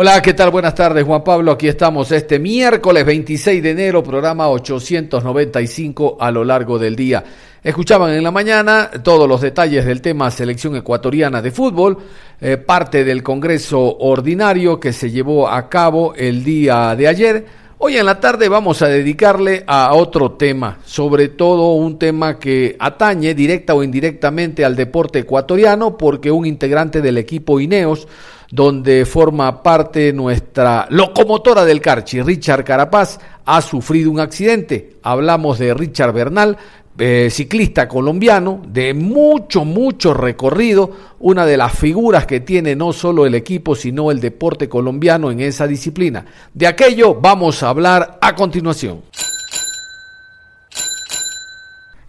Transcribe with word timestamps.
Hola, 0.00 0.22
¿qué 0.22 0.32
tal? 0.32 0.52
Buenas 0.52 0.76
tardes, 0.76 1.02
Juan 1.02 1.24
Pablo. 1.24 1.50
Aquí 1.50 1.66
estamos 1.66 2.12
este 2.12 2.38
miércoles 2.38 3.04
26 3.04 3.60
de 3.60 3.70
enero, 3.70 4.00
programa 4.00 4.48
895 4.48 6.18
a 6.20 6.30
lo 6.30 6.44
largo 6.44 6.78
del 6.78 6.94
día. 6.94 7.24
Escuchaban 7.64 8.12
en 8.12 8.22
la 8.22 8.30
mañana 8.30 8.92
todos 9.02 9.28
los 9.28 9.40
detalles 9.40 9.84
del 9.84 10.00
tema 10.00 10.30
selección 10.30 10.76
ecuatoriana 10.76 11.42
de 11.42 11.50
fútbol, 11.50 11.98
eh, 12.40 12.58
parte 12.58 13.02
del 13.02 13.24
Congreso 13.24 13.98
Ordinario 13.98 14.78
que 14.78 14.92
se 14.92 15.10
llevó 15.10 15.48
a 15.48 15.68
cabo 15.68 16.14
el 16.14 16.44
día 16.44 16.94
de 16.94 17.08
ayer. 17.08 17.46
Hoy 17.80 17.96
en 17.96 18.06
la 18.06 18.18
tarde 18.18 18.48
vamos 18.48 18.82
a 18.82 18.88
dedicarle 18.88 19.62
a 19.64 19.94
otro 19.94 20.32
tema, 20.32 20.80
sobre 20.84 21.28
todo 21.28 21.74
un 21.74 21.96
tema 21.96 22.36
que 22.36 22.74
atañe 22.76 23.34
directa 23.34 23.72
o 23.72 23.84
indirectamente 23.84 24.64
al 24.64 24.74
deporte 24.74 25.20
ecuatoriano, 25.20 25.96
porque 25.96 26.32
un 26.32 26.44
integrante 26.44 27.00
del 27.00 27.18
equipo 27.18 27.60
Ineos, 27.60 28.08
donde 28.50 29.06
forma 29.06 29.62
parte 29.62 30.12
nuestra 30.12 30.88
locomotora 30.90 31.64
del 31.64 31.80
Carchi, 31.80 32.20
Richard 32.20 32.64
Carapaz, 32.64 33.20
ha 33.44 33.62
sufrido 33.62 34.10
un 34.10 34.18
accidente. 34.18 34.96
Hablamos 35.04 35.60
de 35.60 35.72
Richard 35.72 36.12
Bernal, 36.12 36.56
eh, 36.98 37.28
ciclista 37.30 37.86
colombiano 37.86 38.60
de 38.66 38.92
mucho, 38.92 39.64
mucho 39.64 40.14
recorrido, 40.14 40.90
una 41.20 41.46
de 41.46 41.56
las 41.56 41.72
figuras 41.72 42.26
que 42.26 42.40
tiene 42.40 42.74
no 42.74 42.92
solo 42.92 43.24
el 43.24 43.34
equipo, 43.34 43.76
sino 43.76 44.10
el 44.10 44.20
deporte 44.20 44.68
colombiano 44.68 45.30
en 45.30 45.40
esa 45.40 45.66
disciplina. 45.66 46.26
De 46.52 46.66
aquello 46.66 47.14
vamos 47.14 47.62
a 47.62 47.68
hablar 47.68 48.18
a 48.20 48.34
continuación. 48.34 49.02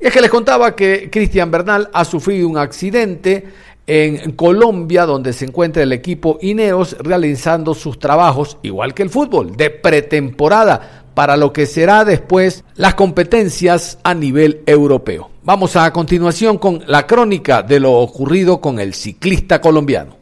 Y 0.01 0.07
es 0.07 0.13
que 0.13 0.21
les 0.21 0.29
contaba 0.31 0.75
que 0.75 1.09
Cristian 1.11 1.51
Bernal 1.51 1.89
ha 1.93 2.05
sufrido 2.05 2.47
un 2.47 2.57
accidente 2.57 3.45
en 3.91 4.33
Colombia, 4.33 5.07
donde 5.07 5.33
se 5.33 5.45
encuentra 5.45 5.81
el 5.81 5.91
equipo 5.91 6.37
Ineos 6.41 6.95
realizando 6.99 7.73
sus 7.73 7.97
trabajos, 7.97 8.59
igual 8.61 8.93
que 8.93 9.01
el 9.01 9.09
fútbol, 9.09 9.57
de 9.57 9.71
pretemporada 9.71 10.98
para 11.19 11.35
lo 11.35 11.51
que 11.51 11.65
será 11.65 12.05
después 12.05 12.63
las 12.77 12.95
competencias 12.95 13.99
a 14.03 14.13
nivel 14.13 14.63
europeo. 14.65 15.29
Vamos 15.43 15.75
a 15.75 15.91
continuación 15.91 16.57
con 16.57 16.81
la 16.87 17.05
crónica 17.07 17.61
de 17.61 17.81
lo 17.81 17.91
ocurrido 17.91 18.61
con 18.61 18.79
el 18.79 18.93
ciclista 18.93 19.59
colombiano. 19.59 20.15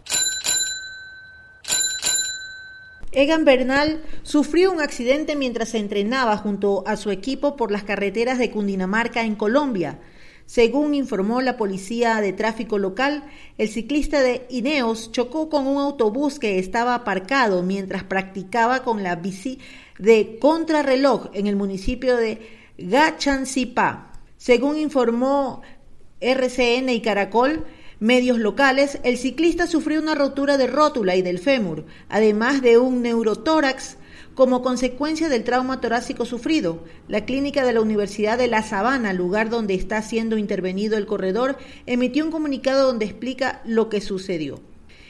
Egan 3.12 3.46
Bernal 3.46 4.02
sufrió 4.24 4.72
un 4.72 4.82
accidente 4.82 5.36
mientras 5.36 5.70
se 5.70 5.78
entrenaba 5.78 6.36
junto 6.36 6.84
a 6.88 6.98
su 6.98 7.12
equipo 7.12 7.56
por 7.56 7.72
las 7.72 7.84
carreteras 7.84 8.40
de 8.40 8.50
Cundinamarca 8.50 9.22
en 9.22 9.36
Colombia. 9.36 10.00
Según 10.48 10.96
informó 10.96 11.42
la 11.42 11.58
policía 11.58 12.22
de 12.22 12.32
tráfico 12.32 12.80
local, 12.80 13.26
el 13.58 13.68
ciclista 13.68 14.24
de 14.24 14.48
Ineos 14.50 15.12
chocó 15.12 15.50
con 15.50 15.68
un 15.68 15.78
autobús 15.78 16.40
que 16.40 16.58
estaba 16.58 16.96
aparcado 16.96 17.64
mientras 17.64 18.06
practicaba 18.06 18.82
con 18.82 19.04
la 19.04 19.18
bici 19.18 19.60
de 19.98 20.38
contrarreloj 20.40 21.30
en 21.34 21.48
el 21.48 21.56
municipio 21.56 22.18
de 22.18 22.42
Gachancipá. 22.78 24.14
Según 24.38 24.78
informó 24.78 25.62
RCN 26.22 26.90
y 26.90 27.02
Caracol, 27.02 27.66
medios 28.00 28.38
locales, 28.38 29.00
el 29.04 29.18
ciclista 29.18 29.68
sufrió 29.68 30.00
una 30.02 30.16
rotura 30.16 30.58
de 30.58 30.68
rótula 30.68 31.16
y 31.16 31.22
del 31.22 31.40
fémur, 31.40 31.86
además 32.10 32.62
de 32.62 32.78
un 32.78 33.02
neurotórax 33.02 33.98
como 34.38 34.62
consecuencia 34.62 35.30
del 35.30 35.44
trauma 35.44 35.82
torácico 35.82 36.24
sufrido. 36.24 36.84
La 37.08 37.26
clínica 37.26 37.66
de 37.66 37.74
la 37.74 37.82
Universidad 37.82 38.38
de 38.38 38.46
La 38.46 38.62
Sabana, 38.62 39.12
lugar 39.12 39.50
donde 39.50 39.74
está 39.74 40.04
siendo 40.04 40.38
intervenido 40.38 40.96
el 40.96 41.08
corredor, 41.08 41.58
emitió 41.88 42.24
un 42.24 42.30
comunicado 42.30 42.86
donde 42.86 43.06
explica 43.06 43.64
lo 43.66 43.90
que 43.90 44.00
sucedió. 44.00 44.62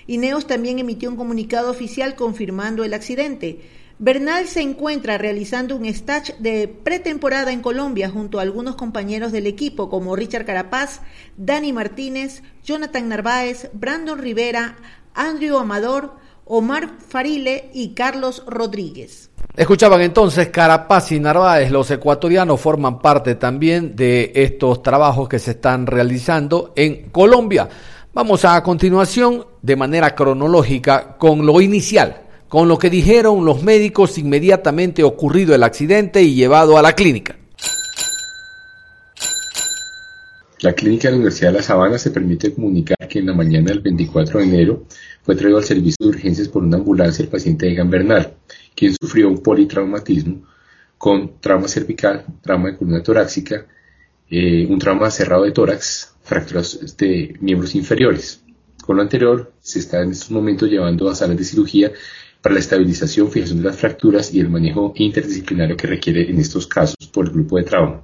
Ineos 0.07 0.47
también 0.47 0.79
emitió 0.79 1.09
un 1.09 1.17
comunicado 1.17 1.69
oficial 1.69 2.15
confirmando 2.15 2.85
el 2.85 2.93
accidente. 2.93 3.59
Bernal 3.99 4.45
se 4.45 4.61
encuentra 4.61 5.17
realizando 5.17 5.75
un 5.75 5.85
stage 5.85 6.35
de 6.37 6.67
pretemporada 6.67 7.51
en 7.51 7.61
Colombia 7.61 8.11
junto 8.11 8.37
a 8.37 8.43
algunos 8.43 8.75
compañeros 8.75 9.31
del 9.31 9.47
equipo 9.47 9.89
como 9.89 10.15
Richard 10.15 10.45
Carapaz, 10.45 11.01
Dani 11.35 11.73
Martínez, 11.73 12.43
Jonathan 12.63 13.09
Narváez, 13.09 13.71
Brandon 13.73 14.19
Rivera, 14.19 14.75
Andrew 15.15 15.57
Amador, 15.57 16.13
Omar 16.45 16.99
Farile 17.07 17.71
y 17.73 17.95
Carlos 17.95 18.43
Rodríguez. 18.45 19.31
Escuchaban 19.55 20.01
entonces 20.01 20.49
Carapaz 20.49 21.11
y 21.11 21.19
Narváez, 21.19 21.71
los 21.71 21.89
ecuatorianos 21.89 22.61
forman 22.61 22.99
parte 22.99 23.33
también 23.33 23.95
de 23.95 24.31
estos 24.35 24.83
trabajos 24.83 25.27
que 25.27 25.39
se 25.39 25.51
están 25.51 25.87
realizando 25.87 26.71
en 26.75 27.09
Colombia. 27.09 27.67
Vamos 28.13 28.45
a, 28.45 28.57
a 28.57 28.61
continuación 28.61 29.43
de 29.63 29.75
manera 29.75 30.13
cronológica 30.13 31.17
con 31.17 31.47
lo 31.47 31.59
inicial, 31.61 32.26
con 32.49 32.67
lo 32.67 32.77
que 32.77 32.89
dijeron 32.89 33.45
los 33.45 33.63
médicos 33.63 34.17
inmediatamente 34.17 35.03
ocurrido 35.03 35.53
el 35.53 35.63
accidente 35.63 36.21
y 36.21 36.35
llevado 36.35 36.77
a 36.77 36.81
la 36.81 36.93
clínica. 36.93 37.35
La 40.61 40.73
clínica 40.73 41.07
de 41.07 41.11
la 41.11 41.17
Universidad 41.17 41.51
de 41.51 41.57
La 41.57 41.63
Sabana 41.63 41.97
se 41.99 42.09
permite 42.09 42.53
comunicar 42.53 42.97
que 43.07 43.19
en 43.19 43.27
la 43.27 43.33
mañana 43.33 43.67
del 43.67 43.81
24 43.81 44.39
de 44.39 44.45
enero 44.45 44.85
fue 45.21 45.35
traído 45.35 45.57
al 45.57 45.63
servicio 45.63 45.97
de 45.99 46.07
urgencias 46.07 46.47
por 46.47 46.63
una 46.63 46.77
ambulancia 46.77 47.21
el 47.21 47.29
paciente 47.29 47.69
Egan 47.69 47.91
Bernal, 47.91 48.33
quien 48.75 48.95
sufrió 48.99 49.27
un 49.27 49.43
politraumatismo 49.43 50.41
con 50.97 51.39
trauma 51.39 51.67
cervical, 51.67 52.25
trauma 52.41 52.71
de 52.71 52.77
columna 52.77 53.03
torácica, 53.03 53.67
eh, 54.29 54.65
un 54.67 54.79
trauma 54.79 55.11
cerrado 55.11 55.43
de 55.43 55.51
tórax, 55.51 56.15
fracturas 56.23 56.97
de 56.97 57.35
miembros 57.39 57.75
inferiores. 57.75 58.41
Con 58.83 58.95
lo 58.95 59.03
anterior, 59.03 59.53
se 59.59 59.77
está 59.79 60.01
en 60.01 60.11
estos 60.11 60.31
momentos 60.31 60.69
llevando 60.69 61.07
a 61.07 61.13
salas 61.13 61.37
de 61.37 61.43
cirugía 61.43 61.91
para 62.47 62.53
la 62.53 62.61
estabilización, 62.61 63.29
fijación 63.29 63.57
de 63.57 63.65
las 63.65 63.75
fracturas 63.75 64.33
y 64.33 64.39
el 64.39 64.47
manejo 64.47 64.93
interdisciplinario 64.95 65.75
que 65.75 65.85
requiere 65.85 66.29
en 66.29 66.39
estos 66.39 66.65
casos 66.65 66.95
por 67.11 67.25
el 67.25 67.33
grupo 67.33 67.57
de 67.57 67.63
trauma. 67.63 68.03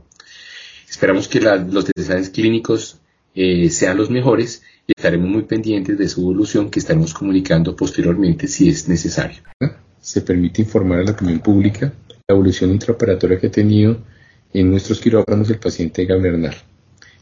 Esperamos 0.86 1.30
que 1.30 1.40
la, 1.40 1.56
los 1.56 1.86
detalles 1.86 2.30
clínicos 2.30 3.00
eh, 3.34 3.70
sean 3.70 3.96
los 3.96 4.10
mejores 4.10 4.62
y 4.86 4.92
estaremos 4.98 5.30
muy 5.30 5.44
pendientes 5.44 5.98
de 5.98 6.10
su 6.10 6.20
evolución 6.20 6.70
que 6.70 6.80
estaremos 6.80 7.14
comunicando 7.14 7.74
posteriormente 7.74 8.50
si 8.50 8.68
es 8.68 8.90
necesario. 8.90 9.42
Se 10.02 10.20
permite 10.20 10.64
informar 10.64 11.00
a 11.00 11.04
la 11.04 11.12
opinión 11.12 11.40
pública 11.40 11.94
la 12.10 12.36
evolución 12.36 12.70
intraoperatoria 12.72 13.40
que 13.40 13.48
ha 13.48 13.52
tenido 13.52 13.96
en 14.54 14.70
nuestros 14.70 15.00
quirófanos 15.00 15.50
el 15.52 15.60
paciente 15.60 16.04
Gabernal. 16.04 16.56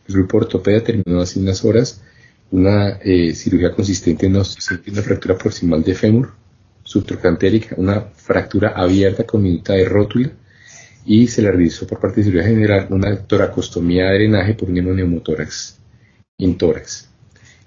El 0.07 0.15
grupo 0.15 0.37
ortopedia 0.37 0.83
terminó 0.83 1.21
hace 1.21 1.39
unas 1.39 1.63
horas 1.63 2.01
una 2.49 2.97
eh, 3.03 3.35
cirugía 3.35 3.71
consistente 3.73 4.25
en 4.25 4.37
una 4.37 5.01
fractura 5.03 5.37
proximal 5.37 5.83
de 5.83 5.93
fémur, 5.93 6.41
subtrocantérica, 6.83 7.75
una 7.77 8.01
fractura 8.01 8.69
abierta 8.75 9.23
con 9.25 9.43
minuta 9.43 9.73
de 9.73 9.85
rótula 9.85 10.31
y 11.05 11.27
se 11.27 11.41
le 11.41 11.51
realizó 11.51 11.87
por 11.87 11.99
parte 11.99 12.17
de 12.17 12.25
cirugía 12.25 12.47
general 12.47 12.87
una 12.89 13.15
toracostomía 13.15 14.05
de 14.05 14.15
drenaje 14.15 14.53
por 14.53 14.69
un 14.69 14.75
neumotórax 14.75 15.79
en 16.37 16.57
tórax. 16.57 17.09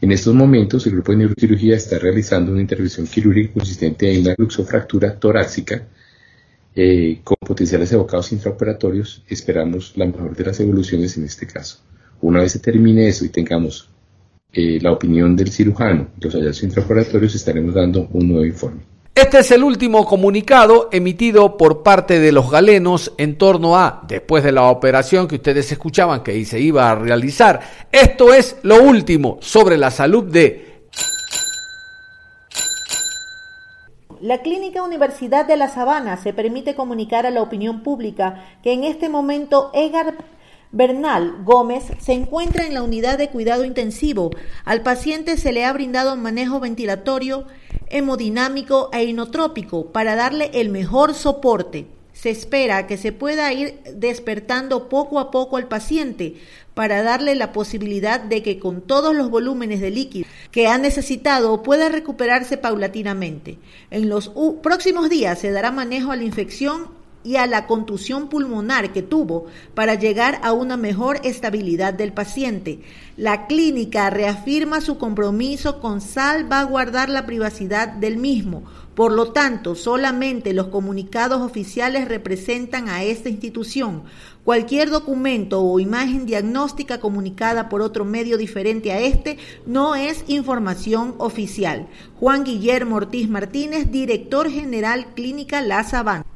En 0.01 0.13
estos 0.13 0.35
momentos, 0.35 0.87
el 0.87 0.93
grupo 0.93 1.13
de 1.13 1.19
neurocirugía 1.19 1.77
está 1.77 1.99
realizando 1.99 2.53
una 2.53 2.61
intervención 2.61 3.07
quirúrgica 3.07 3.55
consistente 3.55 4.13
en 4.13 4.23
una 4.23 4.35
luxofractura 4.37 5.19
torácica 5.19 5.87
eh, 6.75 7.21
con 7.25 7.37
potenciales 7.41 7.93
evocados 7.93 8.33
intraoperatorios. 8.33 9.25
Esperamos 9.29 9.97
la 9.97 10.07
mejor 10.07 10.37
de 10.37 10.45
las 10.45 10.61
evoluciones 10.61 11.17
en 11.17 11.25
este 11.25 11.47
caso. 11.47 11.79
Una 12.21 12.41
vez 12.41 12.53
se 12.53 12.59
termine 12.59 13.09
eso 13.09 13.25
y 13.25 13.29
tengamos 13.31 13.89
eh, 14.53 14.79
la 14.81 14.93
opinión 14.93 15.35
del 15.37 15.51
cirujano, 15.51 16.09
los 16.21 16.35
hallazgos 16.35 16.63
intraoperatorios, 16.65 17.35
estaremos 17.35 17.75
dando 17.75 18.09
un 18.13 18.29
nuevo 18.29 18.45
informe. 18.45 18.94
Este 19.15 19.39
es 19.39 19.53
el 19.53 19.63
último 19.63 20.05
comunicado 20.05 20.89
emitido 20.91 21.57
por 21.57 21.85
parte 21.85 22.19
de 22.19 22.33
los 22.33 22.51
galenos 22.51 23.13
en 23.17 23.39
torno 23.39 23.77
a, 23.77 24.03
después 24.09 24.43
de 24.43 24.51
la 24.51 24.65
operación 24.65 25.29
que 25.29 25.37
ustedes 25.37 25.71
escuchaban 25.71 26.25
que 26.25 26.45
se 26.45 26.59
iba 26.59 26.91
a 26.91 26.97
realizar, 26.97 27.61
esto 27.93 28.35
es 28.35 28.57
lo 28.65 28.83
último 28.83 29.39
sobre 29.41 29.79
la 29.79 29.93
salud 29.93 30.25
de... 30.25 30.83
La 34.21 34.39
Clínica 34.39 34.83
Universidad 34.83 35.47
de 35.47 35.59
La 35.59 35.69
Sabana 35.69 36.17
se 36.17 36.33
permite 36.33 36.75
comunicar 36.75 37.25
a 37.25 37.31
la 37.31 37.43
opinión 37.43 37.85
pública 37.85 38.45
que 38.65 38.73
en 38.73 38.83
este 38.83 39.09
momento 39.09 39.71
Edgar 39.75 40.17
Bernal 40.73 41.45
Gómez 41.45 41.85
se 42.01 42.15
encuentra 42.15 42.67
en 42.67 42.75
la 42.75 42.83
unidad 42.83 43.17
de 43.17 43.29
cuidado 43.29 43.65
intensivo. 43.65 44.31
Al 44.65 44.83
paciente 44.83 45.37
se 45.37 45.53
le 45.53 45.65
ha 45.65 45.73
brindado 45.73 46.17
manejo 46.17 46.59
ventilatorio, 46.59 47.47
hemodinámico 47.89 48.91
e 48.93 49.05
inotrópico 49.05 49.87
para 49.87 50.17
darle 50.17 50.51
el 50.55 50.71
mejor 50.71 51.15
soporte. 51.15 51.87
Se 52.13 52.31
espera 52.31 52.87
que 52.87 52.97
se 52.97 53.13
pueda 53.13 53.53
ir 53.53 53.81
despertando 53.95 54.89
poco 54.89 55.19
a 55.19 55.31
poco 55.31 55.57
al 55.57 55.67
paciente 55.67 56.37
para 56.75 57.03
darle 57.03 57.35
la 57.35 57.53
posibilidad 57.53 58.21
de 58.21 58.43
que 58.43 58.59
con 58.59 58.83
todos 58.83 59.15
los 59.15 59.31
volúmenes 59.31 59.81
de 59.81 59.91
líquido 59.91 60.27
que 60.51 60.69
ha 60.69 60.79
necesitado 60.79 61.63
pueda 61.63 61.89
recuperarse 61.89 62.57
paulatinamente. 62.57 63.59
En 63.91 64.09
los 64.09 64.31
próximos 64.63 65.11
días 65.11 65.39
se 65.39 65.51
dará 65.51 65.73
manejo 65.73 66.13
a 66.13 66.17
la 66.17 66.25
infección 66.25 67.04
y 67.25 67.37
a 67.37 67.47
la 67.47 67.67
contusión 67.67 68.29
pulmonar 68.29 68.93
que 68.93 69.03
tuvo 69.03 69.47
para 69.75 69.95
llegar 69.95 70.39
a 70.43 70.53
una 70.53 70.77
mejor 70.77 71.19
estabilidad 71.25 71.95
del 71.95 72.13
paciente. 72.13 72.81
La 73.17 73.47
clínica 73.47 74.11
reafirma 74.11 74.81
su 74.81 74.99
compromiso 74.99 75.81
con 75.81 76.01
salvaguardar 76.01 77.09
la 77.09 77.27
privacidad 77.27 77.89
del 77.89 78.19
mismo. 78.19 78.63
Por 78.95 79.13
lo 79.13 79.33
tanto, 79.33 79.75
solamente 79.75 80.53
los 80.53 80.69
comunicados 80.69 81.41
oficiales 81.41 82.07
representan 82.07 82.89
a 82.89 83.03
esta 83.03 83.29
institución. 83.29 84.05
Cualquier 84.45 84.91
documento 84.91 85.63
o 85.63 85.81
imagen 85.81 86.27
diagnóstica 86.27 87.01
comunicada 87.01 87.69
por 87.69 87.83
otro 87.83 88.05
medio 88.05 88.37
diferente 88.37 88.93
a 88.93 89.01
este 89.01 89.39
no 89.67 89.95
es 89.95 90.25
información 90.29 91.15
oficial. 91.19 91.89
Juan 92.21 92.45
Guillermo 92.45 92.97
Ortiz 92.97 93.29
Martínez, 93.29 93.91
director 93.91 94.51
general 94.51 95.15
Clínica 95.15 95.61
La 95.61 95.83
Sabana. 95.83 96.34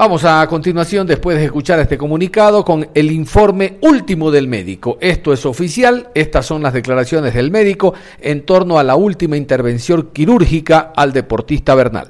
Vamos 0.00 0.24
a 0.24 0.46
continuación, 0.46 1.06
después 1.06 1.36
de 1.36 1.44
escuchar 1.44 1.78
este 1.78 1.98
comunicado, 1.98 2.64
con 2.64 2.88
el 2.94 3.10
informe 3.10 3.76
último 3.82 4.30
del 4.30 4.48
médico. 4.48 4.96
Esto 4.98 5.30
es 5.30 5.44
oficial, 5.44 6.08
estas 6.14 6.46
son 6.46 6.62
las 6.62 6.72
declaraciones 6.72 7.34
del 7.34 7.50
médico 7.50 7.92
en 8.18 8.46
torno 8.46 8.78
a 8.78 8.82
la 8.82 8.96
última 8.96 9.36
intervención 9.36 10.08
quirúrgica 10.10 10.94
al 10.96 11.12
deportista 11.12 11.74
Bernal. 11.74 12.08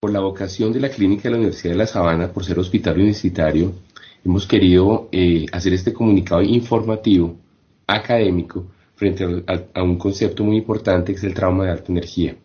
Por 0.00 0.12
la 0.12 0.20
vocación 0.20 0.70
de 0.70 0.80
la 0.80 0.90
Clínica 0.90 1.22
de 1.22 1.30
la 1.30 1.36
Universidad 1.36 1.72
de 1.72 1.78
La 1.78 1.86
Sabana, 1.86 2.30
por 2.30 2.44
ser 2.44 2.58
hospital 2.58 2.96
universitario, 2.96 3.72
hemos 4.22 4.46
querido 4.46 5.08
eh, 5.12 5.46
hacer 5.50 5.72
este 5.72 5.94
comunicado 5.94 6.42
informativo, 6.42 7.36
académico, 7.86 8.66
frente 8.96 9.24
a 9.74 9.82
un 9.82 9.96
concepto 9.96 10.44
muy 10.44 10.58
importante 10.58 11.12
que 11.12 11.18
es 11.18 11.24
el 11.24 11.32
trauma 11.32 11.64
de 11.64 11.70
alta 11.70 11.90
energía. 11.90 12.36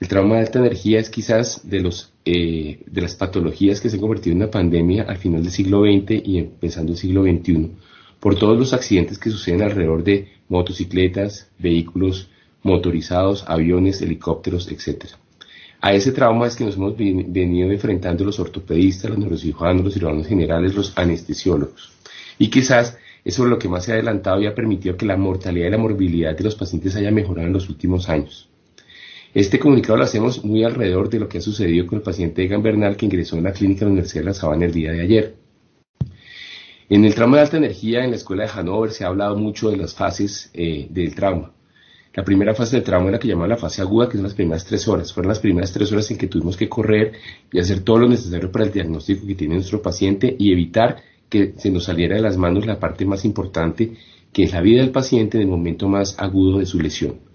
El 0.00 0.06
trauma 0.06 0.36
de 0.36 0.42
alta 0.42 0.60
energía 0.60 1.00
es 1.00 1.10
quizás 1.10 1.68
de, 1.68 1.80
los, 1.80 2.12
eh, 2.24 2.80
de 2.86 3.00
las 3.00 3.16
patologías 3.16 3.80
que 3.80 3.90
se 3.90 3.96
han 3.96 4.00
convertido 4.00 4.32
en 4.36 4.42
una 4.42 4.50
pandemia 4.50 5.02
al 5.02 5.16
final 5.16 5.42
del 5.42 5.50
siglo 5.50 5.82
XX 5.82 6.22
y 6.24 6.38
empezando 6.38 6.92
el 6.92 6.98
siglo 6.98 7.24
XXI, 7.24 7.72
por 8.20 8.36
todos 8.36 8.56
los 8.56 8.72
accidentes 8.72 9.18
que 9.18 9.30
suceden 9.30 9.62
alrededor 9.62 10.04
de 10.04 10.28
motocicletas, 10.48 11.50
vehículos 11.58 12.28
motorizados, 12.62 13.44
aviones, 13.48 14.00
helicópteros, 14.00 14.70
etc. 14.70 15.06
A 15.80 15.92
ese 15.92 16.12
trauma 16.12 16.46
es 16.46 16.54
que 16.54 16.64
nos 16.64 16.76
hemos 16.76 16.96
venido 16.96 17.70
enfrentando 17.70 18.24
los 18.24 18.38
ortopedistas, 18.38 19.10
los 19.10 19.18
neurocirujanos, 19.18 19.84
los 19.84 19.94
cirujanos 19.94 20.26
generales, 20.26 20.74
los 20.74 20.96
anestesiólogos. 20.96 21.92
Y 22.38 22.50
quizás 22.50 22.98
eso 23.24 23.44
es 23.44 23.50
lo 23.50 23.58
que 23.58 23.68
más 23.68 23.84
se 23.84 23.92
ha 23.92 23.94
adelantado 23.94 24.40
y 24.40 24.46
ha 24.46 24.54
permitido 24.54 24.96
que 24.96 25.06
la 25.06 25.16
mortalidad 25.16 25.66
y 25.66 25.70
la 25.70 25.78
morbilidad 25.78 26.36
de 26.36 26.44
los 26.44 26.54
pacientes 26.54 26.94
haya 26.96 27.10
mejorado 27.10 27.46
en 27.48 27.52
los 27.52 27.68
últimos 27.68 28.08
años. 28.08 28.47
Este 29.34 29.58
comunicado 29.58 29.98
lo 29.98 30.04
hacemos 30.04 30.42
muy 30.42 30.64
alrededor 30.64 31.10
de 31.10 31.20
lo 31.20 31.28
que 31.28 31.38
ha 31.38 31.42
sucedido 31.42 31.86
con 31.86 31.98
el 31.98 32.02
paciente 32.02 32.42
Egan 32.42 32.62
Bernal 32.62 32.96
que 32.96 33.04
ingresó 33.04 33.36
en 33.36 33.44
la 33.44 33.52
clínica 33.52 33.80
de 33.80 33.86
la 33.86 33.92
Universidad 33.92 34.22
de 34.22 34.26
La 34.26 34.34
Sabana 34.34 34.64
el 34.64 34.72
día 34.72 34.90
de 34.90 35.02
ayer. 35.02 35.34
En 36.88 37.04
el 37.04 37.14
trauma 37.14 37.36
de 37.36 37.42
alta 37.42 37.58
energía 37.58 38.02
en 38.02 38.10
la 38.10 38.16
escuela 38.16 38.44
de 38.44 38.50
Hanover 38.50 38.90
se 38.90 39.04
ha 39.04 39.08
hablado 39.08 39.36
mucho 39.36 39.70
de 39.70 39.76
las 39.76 39.94
fases 39.94 40.50
eh, 40.54 40.86
del 40.88 41.14
trauma. 41.14 41.52
La 42.14 42.24
primera 42.24 42.54
fase 42.54 42.76
del 42.76 42.84
trauma 42.84 43.08
era 43.08 43.18
la 43.18 43.18
que 43.20 43.28
llamaba 43.28 43.48
la 43.48 43.58
fase 43.58 43.82
aguda, 43.82 44.08
que 44.08 44.14
son 44.14 44.24
las 44.24 44.34
primeras 44.34 44.64
tres 44.64 44.88
horas. 44.88 45.12
Fueron 45.12 45.28
las 45.28 45.38
primeras 45.38 45.72
tres 45.72 45.92
horas 45.92 46.10
en 46.10 46.16
que 46.16 46.26
tuvimos 46.26 46.56
que 46.56 46.68
correr 46.68 47.12
y 47.52 47.60
hacer 47.60 47.80
todo 47.80 47.98
lo 47.98 48.08
necesario 48.08 48.50
para 48.50 48.64
el 48.64 48.72
diagnóstico 48.72 49.26
que 49.26 49.34
tiene 49.34 49.56
nuestro 49.56 49.82
paciente 49.82 50.34
y 50.38 50.50
evitar 50.50 50.96
que 51.28 51.52
se 51.58 51.70
nos 51.70 51.84
saliera 51.84 52.16
de 52.16 52.22
las 52.22 52.38
manos 52.38 52.64
la 52.64 52.80
parte 52.80 53.04
más 53.04 53.26
importante, 53.26 53.92
que 54.32 54.44
es 54.44 54.52
la 54.52 54.62
vida 54.62 54.80
del 54.80 54.90
paciente 54.90 55.36
en 55.36 55.42
el 55.42 55.48
momento 55.48 55.86
más 55.86 56.18
agudo 56.18 56.58
de 56.58 56.66
su 56.66 56.80
lesión. 56.80 57.27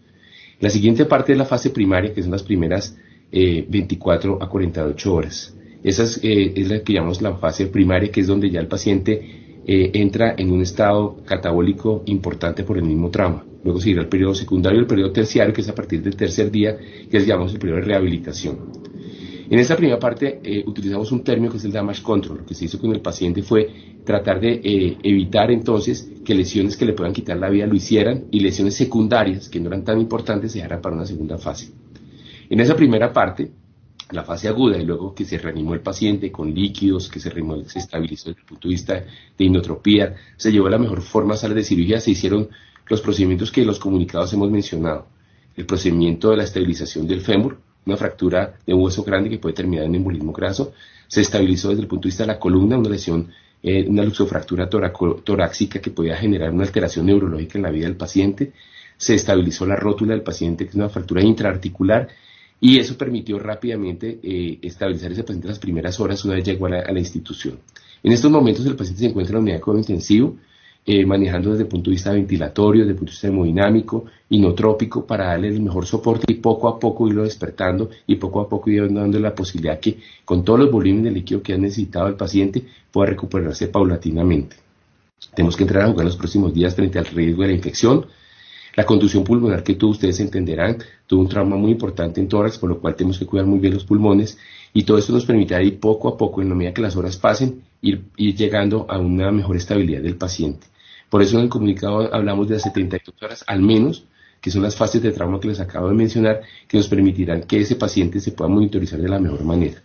La 0.59 0.69
siguiente 0.69 1.05
parte 1.05 1.33
es 1.33 1.37
la 1.37 1.45
fase 1.45 1.69
primaria, 1.69 2.13
que 2.13 2.21
son 2.21 2.31
las 2.31 2.43
primeras 2.43 2.95
24 3.33 4.33
eh, 4.33 4.37
a 4.41 4.47
48 4.47 5.13
horas. 5.13 5.55
Esa 5.83 6.03
eh, 6.21 6.53
es, 6.55 6.69
la 6.69 6.81
que 6.81 6.93
llamamos 6.93 7.21
la 7.21 7.35
fase 7.35 7.67
primaria, 7.67 8.11
que 8.11 8.21
es 8.21 8.27
donde 8.27 8.49
ya 8.49 8.59
el 8.59 8.67
paciente 8.67 9.59
eh, 9.65 9.91
entra 9.93 10.35
en 10.37 10.51
un 10.51 10.61
estado 10.61 11.17
catabólico 11.25 12.03
importante 12.05 12.63
por 12.63 12.77
el 12.77 12.83
mismo 12.83 13.09
trauma. 13.09 13.43
Luego 13.63 13.79
seguirá 13.79 14.01
el 14.01 14.09
periodo 14.09 14.35
secundario 14.35 14.79
y 14.79 14.81
el 14.81 14.87
periodo 14.87 15.11
terciario, 15.11 15.53
que 15.53 15.61
es 15.61 15.69
a 15.69 15.75
partir 15.75 16.01
del 16.01 16.15
tercer 16.15 16.51
día, 16.51 16.77
que 17.09 17.17
es 17.17 17.25
llamamos 17.25 17.53
el 17.53 17.59
periodo 17.59 17.79
de 17.79 17.85
rehabilitación. 17.85 18.59
En 19.49 19.59
esta 19.59 19.75
primera 19.75 19.99
parte 19.99 20.63
utilizamos 20.65 21.11
un 21.11 21.23
término 21.23 21.51
que 21.51 21.57
es 21.57 21.65
el 21.65 21.71
damage 21.71 22.01
control. 22.01 22.39
Lo 22.39 22.45
que 22.45 22.55
se 22.55 22.65
hizo 22.65 22.79
con 22.79 22.91
el 22.93 23.01
paciente 23.01 23.41
fue 23.41 23.69
tratar 24.03 24.39
de 24.39 24.97
evitar 25.03 25.51
entonces 25.51 26.09
que 26.23 26.35
lesiones 26.35 26.77
que 26.77 26.85
le 26.85 26.93
puedan 26.93 27.13
quitar 27.13 27.37
la 27.37 27.49
vida 27.49 27.67
lo 27.67 27.75
hicieran 27.75 28.25
y 28.31 28.39
lesiones 28.39 28.75
secundarias 28.75 29.49
que 29.49 29.59
no 29.59 29.67
eran 29.67 29.83
tan 29.83 29.99
importantes 29.99 30.51
se 30.51 30.59
dejaran 30.59 30.81
para 30.81 30.95
una 30.95 31.05
segunda 31.05 31.37
fase. 31.37 31.71
En 32.49 32.59
esa 32.59 32.75
primera 32.75 33.11
parte, 33.11 33.51
la 34.11 34.23
fase 34.23 34.47
aguda 34.47 34.77
y 34.77 34.85
luego 34.85 35.13
que 35.13 35.25
se 35.25 35.37
reanimó 35.37 35.73
el 35.73 35.81
paciente 35.81 36.31
con 36.31 36.53
líquidos, 36.53 37.09
que 37.09 37.19
se, 37.19 37.31
se 37.31 37.79
estabilizó 37.79 38.29
desde 38.29 38.41
el 38.41 38.45
punto 38.45 38.67
de 38.67 38.73
vista 38.73 38.93
de 39.37 39.45
inotropía, 39.45 40.15
se 40.37 40.51
llevó 40.51 40.69
la 40.69 40.77
mejor 40.77 41.01
forma 41.01 41.33
a 41.33 41.37
salir 41.37 41.57
de 41.57 41.63
cirugía, 41.63 41.99
se 41.99 42.11
hicieron 42.11 42.49
los 42.87 43.01
procedimientos 43.01 43.51
que 43.51 43.65
los 43.65 43.79
comunicados 43.79 44.33
hemos 44.33 44.51
mencionado. 44.51 45.07
El 45.55 45.65
procedimiento 45.65 46.29
de 46.31 46.37
la 46.37 46.43
estabilización 46.43 47.07
del 47.07 47.21
fémur, 47.21 47.59
una 47.85 47.97
fractura 47.97 48.59
de 48.65 48.73
un 48.73 48.83
hueso 48.83 49.03
grande 49.03 49.29
que 49.29 49.39
puede 49.39 49.55
terminar 49.55 49.85
en 49.85 49.95
embolismo 49.95 50.31
graso, 50.31 50.73
se 51.07 51.21
estabilizó 51.21 51.69
desde 51.69 51.83
el 51.83 51.87
punto 51.87 52.03
de 52.03 52.09
vista 52.09 52.23
de 52.23 52.27
la 52.27 52.39
columna, 52.39 52.77
una 52.77 52.89
lesión 52.89 53.29
eh, 53.63 53.87
una 53.87 54.03
luxofractura 54.03 54.69
torácica 54.69 55.79
que 55.79 55.91
podía 55.91 56.17
generar 56.17 56.51
una 56.51 56.65
alteración 56.65 57.05
neurológica 57.05 57.57
en 57.57 57.63
la 57.63 57.71
vida 57.71 57.85
del 57.85 57.95
paciente, 57.95 58.51
se 58.97 59.15
estabilizó 59.15 59.65
la 59.65 59.77
rótula 59.77 60.13
del 60.13 60.21
paciente, 60.21 60.65
que 60.65 60.71
es 60.71 60.75
una 60.75 60.89
fractura 60.89 61.23
intraarticular, 61.23 62.09
y 62.59 62.77
eso 62.77 62.97
permitió 62.97 63.39
rápidamente 63.39 64.19
eh, 64.21 64.59
estabilizar 64.61 65.11
ese 65.13 65.23
paciente 65.23 65.47
las 65.47 65.59
primeras 65.59 65.99
horas 65.99 66.23
una 66.25 66.35
vez 66.35 66.43
llegó 66.43 66.65
a 66.65 66.69
la, 66.69 66.79
a 66.81 66.91
la, 66.91 66.99
institución. 66.99 67.59
En 68.03 68.11
estos 68.11 68.29
momentos 68.29 68.65
el 68.65 68.75
paciente 68.75 69.01
se 69.01 69.07
encuentra 69.07 69.31
en 69.31 69.35
la 69.35 69.41
unidad 69.41 69.55
de 69.57 69.61
cuidado 69.61 69.79
intensivo, 69.79 70.37
eh, 70.85 71.05
manejando 71.05 71.51
desde 71.51 71.63
el 71.63 71.69
punto 71.69 71.89
de 71.89 71.95
vista 71.95 72.11
ventilatorio, 72.11 72.81
desde 72.81 72.91
el 72.91 72.97
punto 72.97 73.11
de 73.11 73.13
vista 73.13 73.27
hemodinámico, 73.27 74.05
inotrópico, 74.29 75.05
para 75.05 75.27
darle 75.27 75.47
el 75.47 75.61
mejor 75.61 75.85
soporte 75.85 76.25
y 76.27 76.35
poco 76.35 76.67
a 76.67 76.77
poco 76.77 77.07
irlo 77.07 77.23
despertando 77.23 77.89
y 78.05 78.15
poco 78.15 78.41
a 78.41 78.49
poco 78.49 78.69
ir 78.69 78.91
dando 78.91 79.17
la 79.17 79.33
posibilidad 79.33 79.79
que 79.79 79.97
con 80.25 80.43
todos 80.43 80.59
los 80.59 80.71
volúmenes 80.71 81.05
de 81.05 81.11
líquido 81.11 81.41
que 81.41 81.53
ha 81.53 81.57
necesitado 81.57 82.07
el 82.07 82.15
paciente 82.15 82.65
pueda 82.91 83.11
recuperarse 83.11 83.67
paulatinamente. 83.67 84.57
Tenemos 85.33 85.55
que 85.55 85.63
entrar 85.63 85.83
a 85.83 85.91
jugar 85.91 86.05
los 86.05 86.17
próximos 86.17 86.53
días 86.53 86.75
frente 86.75 86.99
al 86.99 87.05
riesgo 87.05 87.43
de 87.43 87.47
la 87.47 87.53
infección. 87.53 88.05
La 88.75 88.85
conducción 88.85 89.23
pulmonar 89.23 89.63
que 89.63 89.75
todos 89.75 89.95
ustedes 89.95 90.19
entenderán 90.19 90.79
tuvo 91.07 91.21
un 91.21 91.29
trauma 91.29 91.55
muy 91.55 91.71
importante 91.71 92.19
en 92.19 92.27
tórax, 92.27 92.57
por 92.57 92.69
lo 92.69 92.79
cual 92.81 92.95
tenemos 92.95 93.17
que 93.17 93.25
cuidar 93.25 93.45
muy 93.45 93.59
bien 93.59 93.73
los 93.73 93.85
pulmones 93.85 94.37
y 94.73 94.83
todo 94.83 94.97
esto 94.97 95.13
nos 95.13 95.25
permitirá 95.25 95.61
ir 95.61 95.79
poco 95.79 96.09
a 96.09 96.17
poco, 96.17 96.41
en 96.41 96.49
la 96.49 96.55
medida 96.55 96.73
que 96.73 96.81
las 96.81 96.95
horas 96.97 97.15
pasen, 97.15 97.61
ir 97.81 98.03
llegando 98.17 98.85
a 98.89 98.97
una 98.97 99.31
mejor 99.31 99.55
estabilidad 99.55 100.01
del 100.01 100.17
paciente. 100.17 100.72
Por 101.13 101.21
eso 101.21 101.37
en 101.37 101.43
el 101.43 101.49
comunicado 101.49 102.11
hablamos 102.11 102.47
de 102.47 102.55
las 102.55 102.63
72 102.63 103.21
horas 103.21 103.43
al 103.45 103.61
menos, 103.61 104.07
que 104.41 104.49
son 104.49 104.63
las 104.63 104.75
fases 104.75 104.99
de 104.99 105.11
trauma 105.11 105.39
que 105.39 105.47
les 105.47 105.59
acabo 105.59 105.87
de 105.87 105.93
mencionar, 105.93 106.41
que 106.67 106.75
nos 106.75 106.87
permitirán 106.87 107.43
que 107.43 107.59
ese 107.59 107.75
paciente 107.75 108.19
se 108.19 108.31
pueda 108.31 108.49
monitorizar 108.49 108.99
de 108.99 109.07
la 109.07 109.19
mejor 109.19 109.43
manera. 109.43 109.79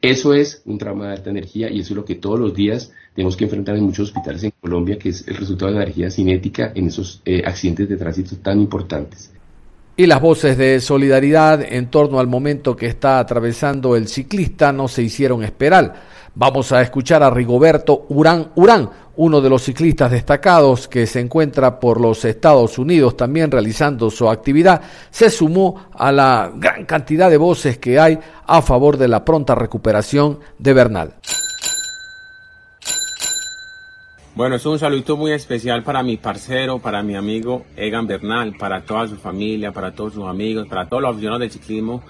Eso 0.00 0.34
es 0.34 0.62
un 0.64 0.78
trauma 0.78 1.06
de 1.06 1.14
alta 1.14 1.30
energía 1.30 1.68
y 1.68 1.80
eso 1.80 1.94
es 1.94 1.96
lo 1.96 2.04
que 2.04 2.14
todos 2.14 2.38
los 2.38 2.54
días 2.54 2.92
tenemos 3.12 3.36
que 3.36 3.42
enfrentar 3.42 3.74
en 3.74 3.82
muchos 3.82 4.10
hospitales 4.10 4.44
en 4.44 4.52
Colombia, 4.60 4.96
que 4.96 5.08
es 5.08 5.26
el 5.26 5.36
resultado 5.36 5.72
de 5.72 5.78
la 5.78 5.82
energía 5.82 6.12
cinética 6.12 6.70
en 6.76 6.86
esos 6.86 7.20
eh, 7.24 7.42
accidentes 7.44 7.88
de 7.88 7.96
tránsito 7.96 8.36
tan 8.36 8.60
importantes. 8.60 9.32
Y 9.96 10.06
las 10.06 10.20
voces 10.20 10.56
de 10.56 10.78
solidaridad 10.78 11.60
en 11.60 11.90
torno 11.90 12.20
al 12.20 12.28
momento 12.28 12.76
que 12.76 12.86
está 12.86 13.18
atravesando 13.18 13.96
el 13.96 14.06
ciclista 14.06 14.70
no 14.70 14.86
se 14.86 15.02
hicieron 15.02 15.42
esperar. 15.42 16.14
Vamos 16.38 16.70
a 16.70 16.82
escuchar 16.82 17.22
a 17.22 17.30
Rigoberto 17.30 18.04
Urán 18.10 18.52
Urán, 18.56 18.90
uno 19.16 19.40
de 19.40 19.50
los 19.50 19.62
ciclistas 19.62 20.10
destacados 20.10 20.88
que 20.88 21.06
se 21.06 21.20
encuentra 21.20 21.80
por 21.80 22.00
los 22.00 22.24
Estados 22.24 22.78
Unidos 22.78 23.16
también 23.16 23.50
realizando 23.50 24.10
su 24.10 24.28
actividad, 24.28 24.82
se 25.10 25.30
sumó 25.30 25.88
a 25.94 26.12
la 26.12 26.52
gran 26.54 26.84
cantidad 26.84 27.30
de 27.30 27.36
voces 27.36 27.78
que 27.78 27.98
hay 27.98 28.18
a 28.46 28.62
favor 28.62 28.96
de 28.96 29.08
la 29.08 29.24
pronta 29.24 29.54
recuperación 29.54 30.38
de 30.58 30.72
Bernal. 30.72 31.14
Bueno, 34.36 34.56
es 34.56 34.66
un 34.66 34.78
saludo 34.78 35.16
muy 35.16 35.32
especial 35.32 35.82
para 35.82 36.02
mi 36.02 36.18
parcero, 36.18 36.78
para 36.78 37.02
mi 37.02 37.16
amigo 37.16 37.64
Egan 37.74 38.06
Bernal, 38.06 38.54
para 38.58 38.82
toda 38.82 39.08
su 39.08 39.16
familia, 39.16 39.72
para 39.72 39.92
todos 39.92 40.12
sus 40.12 40.24
amigos, 40.24 40.66
para 40.68 40.86
todos 40.86 41.00
los 41.00 41.12
aficionados 41.12 41.40
del 41.40 41.50
ciclismo. 41.50 42.02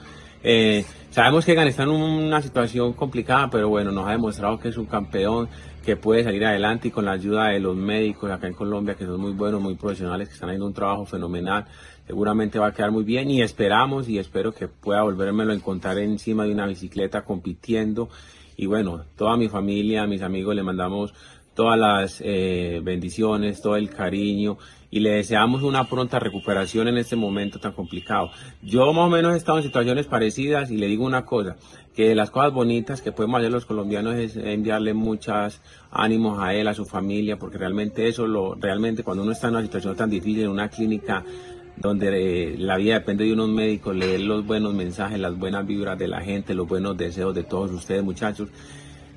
Eh, 0.43 0.85
sabemos 1.11 1.45
que 1.45 1.53
Egan 1.53 1.69
está 1.69 1.85
en 1.85 1.91
una 1.91 2.43
situación 2.43 2.95
complicada, 2.95 3.49
pero 3.49 3.69
bueno, 3.69 3.93
nos 3.93 4.09
ha 4.09 4.11
demostrado 4.11 4.59
que 4.59 4.71
es 4.71 4.77
un 4.77 4.87
campeón, 4.87 5.49
que 5.87 5.97
puede 5.97 6.25
salir 6.25 6.45
adelante 6.45 6.89
y 6.89 6.91
con 6.91 7.05
la 7.05 7.13
ayuda 7.13 7.51
de 7.51 7.61
los 7.61 7.77
médicos 7.77 8.29
acá 8.29 8.49
en 8.49 8.55
Colombia, 8.55 8.97
que 8.97 9.07
son 9.07 9.21
muy 9.21 9.31
buenos, 9.31 9.61
muy 9.63 9.77
profesionales, 9.77 10.27
que 10.27 10.35
están 10.35 10.49
haciendo 10.49 10.67
un 10.67 10.75
trabajo 10.75 11.07
fenomenal, 11.07 11.65
seguramente 12.09 12.59
va 12.59 12.67
a 12.67 12.75
quedar 12.75 12.91
muy 12.91 13.05
bien 13.05 13.31
y 13.31 13.41
esperamos 13.41 14.09
y 14.09 14.19
espero 14.19 14.53
que 14.53 14.67
pueda 14.67 15.03
volvérmelo 15.03 15.53
a 15.53 15.55
encontrar 15.55 15.97
encima 15.99 16.43
de 16.45 16.51
una 16.51 16.67
bicicleta 16.67 17.23
compitiendo. 17.23 18.09
Y 18.57 18.67
bueno, 18.67 19.05
toda 19.17 19.37
mi 19.37 19.49
familia, 19.49 20.09
mis 20.09 20.23
amigos, 20.23 20.57
le 20.57 20.65
mandamos 20.65 21.15
todas 21.55 21.79
las 21.79 22.21
eh, 22.21 22.81
bendiciones, 22.83 23.63
todo 23.63 23.77
el 23.77 23.89
cariño 23.89 24.59
y 24.91 24.99
le 24.99 25.11
deseamos 25.11 25.63
una 25.63 25.85
pronta 25.85 26.19
recuperación 26.19 26.89
en 26.89 26.99
este 26.99 27.15
momento 27.15 27.61
tan 27.61 27.73
complicado. 27.73 28.31
Yo 28.61 28.93
más 28.93 29.07
o 29.07 29.11
menos 29.11 29.35
he 29.35 29.37
estado 29.37 29.59
en 29.59 29.65
situaciones 29.65 30.07
parecidas 30.07 30.73
y 30.73 30.79
le 30.79 30.89
digo 30.89 31.05
una 31.05 31.25
cosa, 31.25 31.57
que 31.97 32.15
las 32.15 32.31
cosas 32.31 32.53
bonitas 32.53 33.01
que 33.01 33.11
podemos 33.11 33.41
hacer 33.41 33.51
los 33.51 33.65
colombianos 33.65 34.17
es 34.17 34.37
enviarle 34.37 34.93
muchos 34.93 35.63
ánimos 35.91 36.39
a 36.39 36.53
él, 36.53 36.69
a 36.69 36.75
su 36.75 36.85
familia, 36.85 37.39
porque 37.39 37.57
realmente 37.57 38.07
eso, 38.07 38.27
lo, 38.27 38.55
realmente 38.55 39.03
cuando 39.03 39.23
uno 39.23 39.33
está 39.33 39.49
en 39.49 39.55
una 39.55 39.63
situación 39.63 39.97
tan 39.97 40.11
difícil, 40.11 40.43
en 40.43 40.51
una 40.51 40.69
clínica 40.69 41.25
donde 41.79 42.53
eh, 42.53 42.59
la 42.59 42.77
vida 42.77 42.95
depende 42.95 43.25
de 43.25 43.33
unos 43.33 43.49
médicos, 43.49 43.97
leer 43.97 44.21
los 44.21 44.47
buenos 44.47 44.75
mensajes, 44.75 45.19
las 45.19 45.39
buenas 45.39 45.67
vibras 45.67 45.99
de 45.99 46.07
la 46.07 46.21
gente, 46.21 46.55
los 46.55 46.69
buenos 46.69 46.99
deseos 46.99 47.35
de 47.35 47.45
todos 47.45 47.73
ustedes 47.73 48.05
muchachos, 48.05 48.51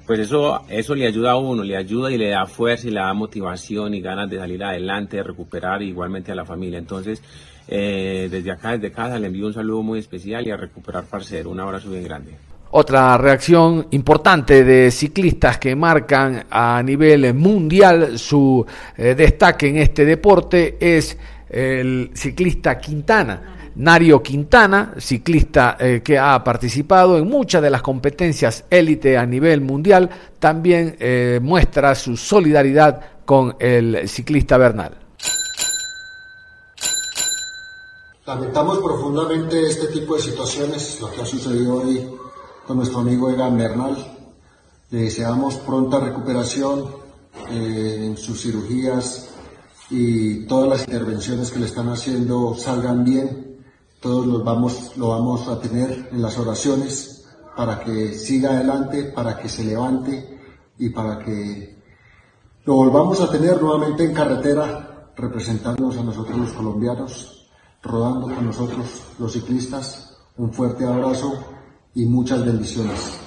pues 0.08 0.22
eso, 0.22 0.62
eso 0.70 0.96
le 0.96 1.06
ayuda 1.06 1.32
a 1.32 1.38
uno, 1.38 1.64
le 1.64 1.76
ayuda 1.76 2.10
y 2.12 2.18
le 2.18 2.30
da 2.30 2.46
fuerza 2.46 2.88
y 2.88 2.92
le 2.92 3.02
da 3.02 3.14
motivación 3.14 3.94
y 3.94 4.00
ganas 4.00 4.30
de 4.30 4.38
salir 4.38 4.64
adelante, 4.64 5.18
de 5.18 5.24
recuperar 5.24 5.82
igualmente 5.84 6.32
a 6.32 6.36
la 6.36 6.46
familia. 6.46 6.80
Entonces, 6.80 7.22
eh, 7.68 8.30
desde 8.32 8.52
acá, 8.52 8.72
desde 8.72 8.92
casa, 8.92 9.20
le 9.20 9.28
envío 9.28 9.46
un 9.48 9.54
saludo 9.54 9.84
muy 9.84 10.00
especial 10.00 10.48
y 10.48 10.52
a 10.52 10.58
recuperar 10.58 11.04
parcero. 11.04 11.50
Un 11.52 11.60
abrazo 11.60 11.92
bien 11.92 12.06
grande. 12.06 12.49
Otra 12.72 13.18
reacción 13.18 13.88
importante 13.92 14.64
de 14.64 14.92
ciclistas 14.92 15.58
que 15.58 15.76
marcan 15.76 16.46
a 16.50 16.82
nivel 16.84 17.34
mundial 17.34 18.20
su 18.20 18.66
eh, 18.96 19.16
destaque 19.16 19.70
en 19.70 19.78
este 19.78 20.06
deporte 20.06 20.78
es 20.80 21.18
el 21.50 22.12
ciclista 22.14 22.78
Quintana 22.78 23.56
Nario 23.80 24.22
Quintana, 24.22 24.94
ciclista 24.98 25.78
eh, 25.80 26.02
que 26.04 26.20
ha 26.20 26.44
participado 26.44 27.18
en 27.18 27.28
muchas 27.30 27.62
de 27.62 27.70
las 27.70 27.82
competencias 27.82 28.66
élite 28.70 29.18
a 29.18 29.26
nivel 29.26 29.62
mundial, 29.62 30.10
también 30.38 30.98
eh, 31.00 31.40
muestra 31.42 31.96
su 31.96 32.18
solidaridad 32.18 33.00
con 33.24 33.56
el 33.58 34.08
ciclista 34.10 34.58
Bernal. 34.58 34.98
Lamentamos 38.26 38.80
profundamente 38.80 39.66
este 39.66 39.88
tipo 39.88 40.16
de 40.16 40.22
situaciones, 40.24 41.00
lo 41.00 41.10
que 41.12 41.22
ha 41.22 41.26
sucedido 41.26 41.78
hoy 41.78 42.06
con 42.70 42.78
nuestro 42.78 43.00
amigo 43.00 43.32
Egan 43.32 43.58
Bernal. 43.58 43.98
Le 44.92 45.00
deseamos 45.06 45.56
pronta 45.56 46.00
recuperación 46.00 46.86
eh, 47.50 48.04
en 48.06 48.16
sus 48.16 48.44
cirugías 48.44 49.30
y 49.90 50.46
todas 50.46 50.70
las 50.70 50.82
intervenciones 50.82 51.50
que 51.50 51.58
le 51.58 51.66
están 51.66 51.90
haciendo 51.90 52.54
salgan 52.54 53.04
bien 53.04 53.58
todos 54.00 54.28
los 54.28 54.44
vamos, 54.44 54.96
lo 54.98 55.08
vamos 55.08 55.48
a 55.48 55.60
tener 55.60 56.10
en 56.12 56.22
las 56.22 56.38
oraciones 56.38 57.26
para 57.58 57.80
que 57.80 58.14
siga 58.14 58.52
adelante, 58.52 59.06
para 59.06 59.40
que 59.40 59.50
se 59.50 59.64
levante 59.64 60.40
y 60.78 60.90
para 60.90 61.18
que 61.18 61.76
lo 62.66 62.76
volvamos 62.76 63.20
a 63.20 63.32
tener 63.32 63.60
nuevamente 63.60 64.06
en 64.06 64.14
carretera, 64.14 65.10
representándonos 65.18 65.98
a 65.98 66.04
nosotros 66.04 66.38
los 66.38 66.52
colombianos, 66.52 67.50
rodando 67.82 68.28
con 68.28 68.46
nosotros 68.46 68.86
los 69.18 69.34
ciclistas. 69.34 70.16
Un 70.38 70.54
fuerte 70.54 70.86
abrazo 70.86 71.59
y 71.96 72.06
muchas 72.06 72.46
bendiciones. 72.46 73.20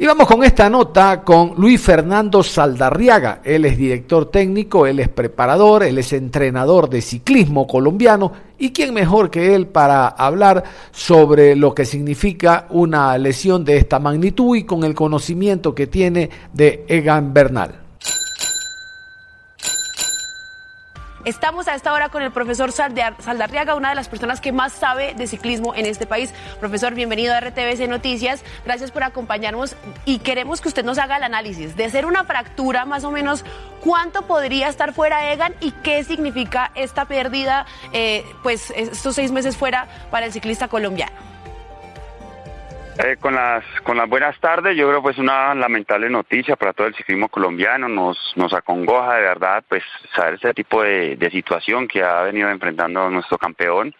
Y 0.00 0.06
vamos 0.06 0.28
con 0.28 0.44
esta 0.44 0.70
nota 0.70 1.24
con 1.24 1.54
Luis 1.56 1.80
Fernando 1.80 2.44
Saldarriaga. 2.44 3.40
Él 3.42 3.64
es 3.64 3.76
director 3.76 4.30
técnico, 4.30 4.86
él 4.86 5.00
es 5.00 5.08
preparador, 5.08 5.82
él 5.82 5.98
es 5.98 6.12
entrenador 6.12 6.88
de 6.88 7.00
ciclismo 7.00 7.66
colombiano. 7.66 8.30
¿Y 8.58 8.70
quién 8.70 8.94
mejor 8.94 9.28
que 9.28 9.56
él 9.56 9.66
para 9.66 10.06
hablar 10.06 10.62
sobre 10.92 11.56
lo 11.56 11.74
que 11.74 11.84
significa 11.84 12.66
una 12.70 13.18
lesión 13.18 13.64
de 13.64 13.76
esta 13.76 13.98
magnitud 13.98 14.56
y 14.56 14.62
con 14.62 14.84
el 14.84 14.94
conocimiento 14.94 15.74
que 15.74 15.88
tiene 15.88 16.30
de 16.52 16.84
Egan 16.86 17.34
Bernal? 17.34 17.87
Estamos 21.28 21.68
a 21.68 21.74
esta 21.74 21.92
hora 21.92 22.08
con 22.08 22.22
el 22.22 22.32
profesor 22.32 22.72
Saldarriaga, 22.72 23.74
una 23.74 23.90
de 23.90 23.94
las 23.94 24.08
personas 24.08 24.40
que 24.40 24.50
más 24.50 24.72
sabe 24.72 25.12
de 25.12 25.26
ciclismo 25.26 25.74
en 25.74 25.84
este 25.84 26.06
país. 26.06 26.32
Profesor, 26.58 26.94
bienvenido 26.94 27.34
a 27.34 27.40
RTBC 27.40 27.86
Noticias. 27.86 28.42
Gracias 28.64 28.90
por 28.90 29.02
acompañarnos 29.02 29.76
y 30.06 30.20
queremos 30.20 30.62
que 30.62 30.68
usted 30.68 30.86
nos 30.86 30.96
haga 30.96 31.18
el 31.18 31.22
análisis 31.24 31.76
de 31.76 31.90
ser 31.90 32.06
una 32.06 32.24
fractura, 32.24 32.86
más 32.86 33.04
o 33.04 33.10
menos, 33.10 33.44
cuánto 33.84 34.22
podría 34.22 34.68
estar 34.68 34.94
fuera 34.94 35.30
Egan 35.30 35.54
y 35.60 35.72
qué 35.72 36.02
significa 36.02 36.72
esta 36.74 37.04
pérdida, 37.04 37.66
eh, 37.92 38.24
pues 38.42 38.72
estos 38.74 39.14
seis 39.14 39.30
meses 39.30 39.54
fuera 39.54 39.86
para 40.10 40.24
el 40.24 40.32
ciclista 40.32 40.68
colombiano. 40.68 41.12
Eh, 43.00 43.16
con 43.20 43.32
las 43.32 43.64
con 43.84 43.96
las 43.96 44.08
buenas 44.08 44.36
tardes, 44.40 44.76
yo 44.76 44.88
creo 44.88 45.00
pues 45.00 45.18
una 45.18 45.54
lamentable 45.54 46.10
noticia 46.10 46.56
para 46.56 46.72
todo 46.72 46.88
el 46.88 46.96
ciclismo 46.96 47.28
colombiano, 47.28 47.88
nos 47.88 48.18
nos 48.34 48.52
acongoja 48.52 49.14
de 49.14 49.22
verdad 49.22 49.62
pues 49.68 49.84
saber 50.16 50.34
ese 50.34 50.52
tipo 50.52 50.82
de, 50.82 51.16
situación 51.30 51.86
que 51.86 52.02
ha 52.02 52.22
venido 52.22 52.50
enfrentando 52.50 53.08
nuestro 53.08 53.38
campeón, 53.38 53.94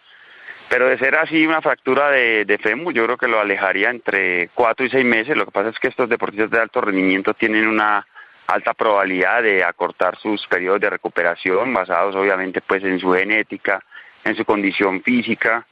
pero 0.67 0.89
de 0.89 0.97
ser 0.97 1.15
así 1.15 1.47
una 1.47 1.61
fractura 1.61 2.11
de, 2.11 2.43
de 2.43 2.57
fémur, 2.57 2.93
yo 2.93 3.05
creo 3.05 3.17
que 3.17 3.29
lo 3.29 3.39
alejaría 3.39 3.89
entre 3.89 4.49
cuatro 4.53 4.85
y 4.85 4.89
seis 4.89 5.05
meses, 5.05 5.37
lo 5.37 5.45
que 5.45 5.51
pasa 5.51 5.69
es 5.69 5.79
que 5.79 5.87
estos 5.87 6.09
deportistas 6.09 6.51
de 6.51 6.59
alto 6.59 6.81
rendimiento 6.81 7.33
tienen 7.33 7.69
una 7.69 8.05
alta 8.47 8.73
probabilidad 8.73 9.43
de 9.43 9.63
acortar 9.63 10.17
sus 10.17 10.45
periodos 10.47 10.81
de 10.81 10.89
recuperación, 10.89 11.73
basados 11.73 12.17
obviamente 12.17 12.59
pues 12.59 12.83
en 12.83 12.99
su 12.99 13.13
genética, 13.13 13.81
en 14.25 14.35
su 14.35 14.43
condición 14.43 15.01
física, 15.03 15.65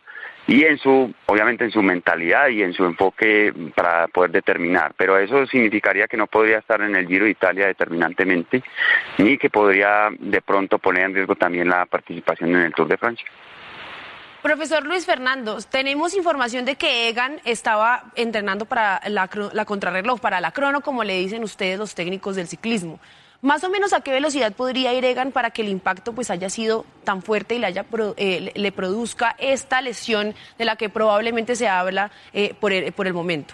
y 0.47 0.63
en 0.63 0.77
su, 0.77 1.13
obviamente 1.25 1.65
en 1.65 1.71
su 1.71 1.83
mentalidad 1.83 2.47
y 2.47 2.63
en 2.63 2.73
su 2.73 2.85
enfoque 2.85 3.53
para 3.75 4.07
poder 4.07 4.31
determinar. 4.31 4.93
Pero 4.95 5.17
eso 5.17 5.45
significaría 5.45 6.07
que 6.07 6.15
no 6.15 6.27
podría 6.27 6.59
estar 6.59 6.81
en 6.81 6.95
el 6.95 7.05
Giro 7.05 7.25
de 7.25 7.31
Italia 7.31 7.67
determinantemente, 7.67 8.63
ni 9.17 9.37
que 9.37 9.49
podría 9.49 10.09
de 10.17 10.41
pronto 10.41 10.79
poner 10.79 11.03
en 11.03 11.15
riesgo 11.15 11.35
también 11.35 11.67
la 11.67 11.85
participación 11.85 12.55
en 12.55 12.61
el 12.61 12.73
Tour 12.73 12.87
de 12.87 12.97
Francia. 12.97 13.27
Profesor 14.41 14.85
Luis 14.85 15.05
Fernando, 15.05 15.57
tenemos 15.69 16.15
información 16.15 16.63
de 16.63 16.75
que 16.75 17.09
Egan 17.09 17.41
estaba 17.43 18.03
entrenando 18.15 18.65
para 18.65 19.01
la, 19.07 19.29
la 19.51 19.65
contrarreloj, 19.65 20.21
para 20.21 20.39
la 20.39 20.51
crono, 20.51 20.79
como 20.79 21.03
le 21.03 21.17
dicen 21.19 21.43
ustedes 21.43 21.77
los 21.77 21.95
técnicos 21.95 22.37
del 22.37 22.47
ciclismo. 22.47 22.99
Más 23.41 23.63
o 23.63 23.69
menos 23.69 23.93
a 23.93 24.01
qué 24.01 24.11
velocidad 24.11 24.53
podría 24.53 24.93
ir 24.93 25.05
Egan 25.05 25.31
para 25.31 25.51
que 25.51 25.61
el 25.61 25.69
impacto 25.69 26.13
pues 26.13 26.31
haya 26.31 26.49
sido 26.49 26.85
tan 27.03 27.21
fuerte 27.21 27.55
y 27.55 27.59
le, 27.59 27.67
haya, 27.67 27.85
eh, 28.17 28.51
le 28.55 28.71
produzca 28.71 29.35
esta 29.37 29.81
lesión 29.81 30.33
de 30.57 30.65
la 30.65 30.75
que 30.75 30.89
probablemente 30.89 31.55
se 31.55 31.67
habla 31.67 32.11
eh, 32.33 32.55
por, 32.59 32.73
el, 32.73 32.91
por 32.93 33.05
el 33.05 33.13
momento. 33.13 33.53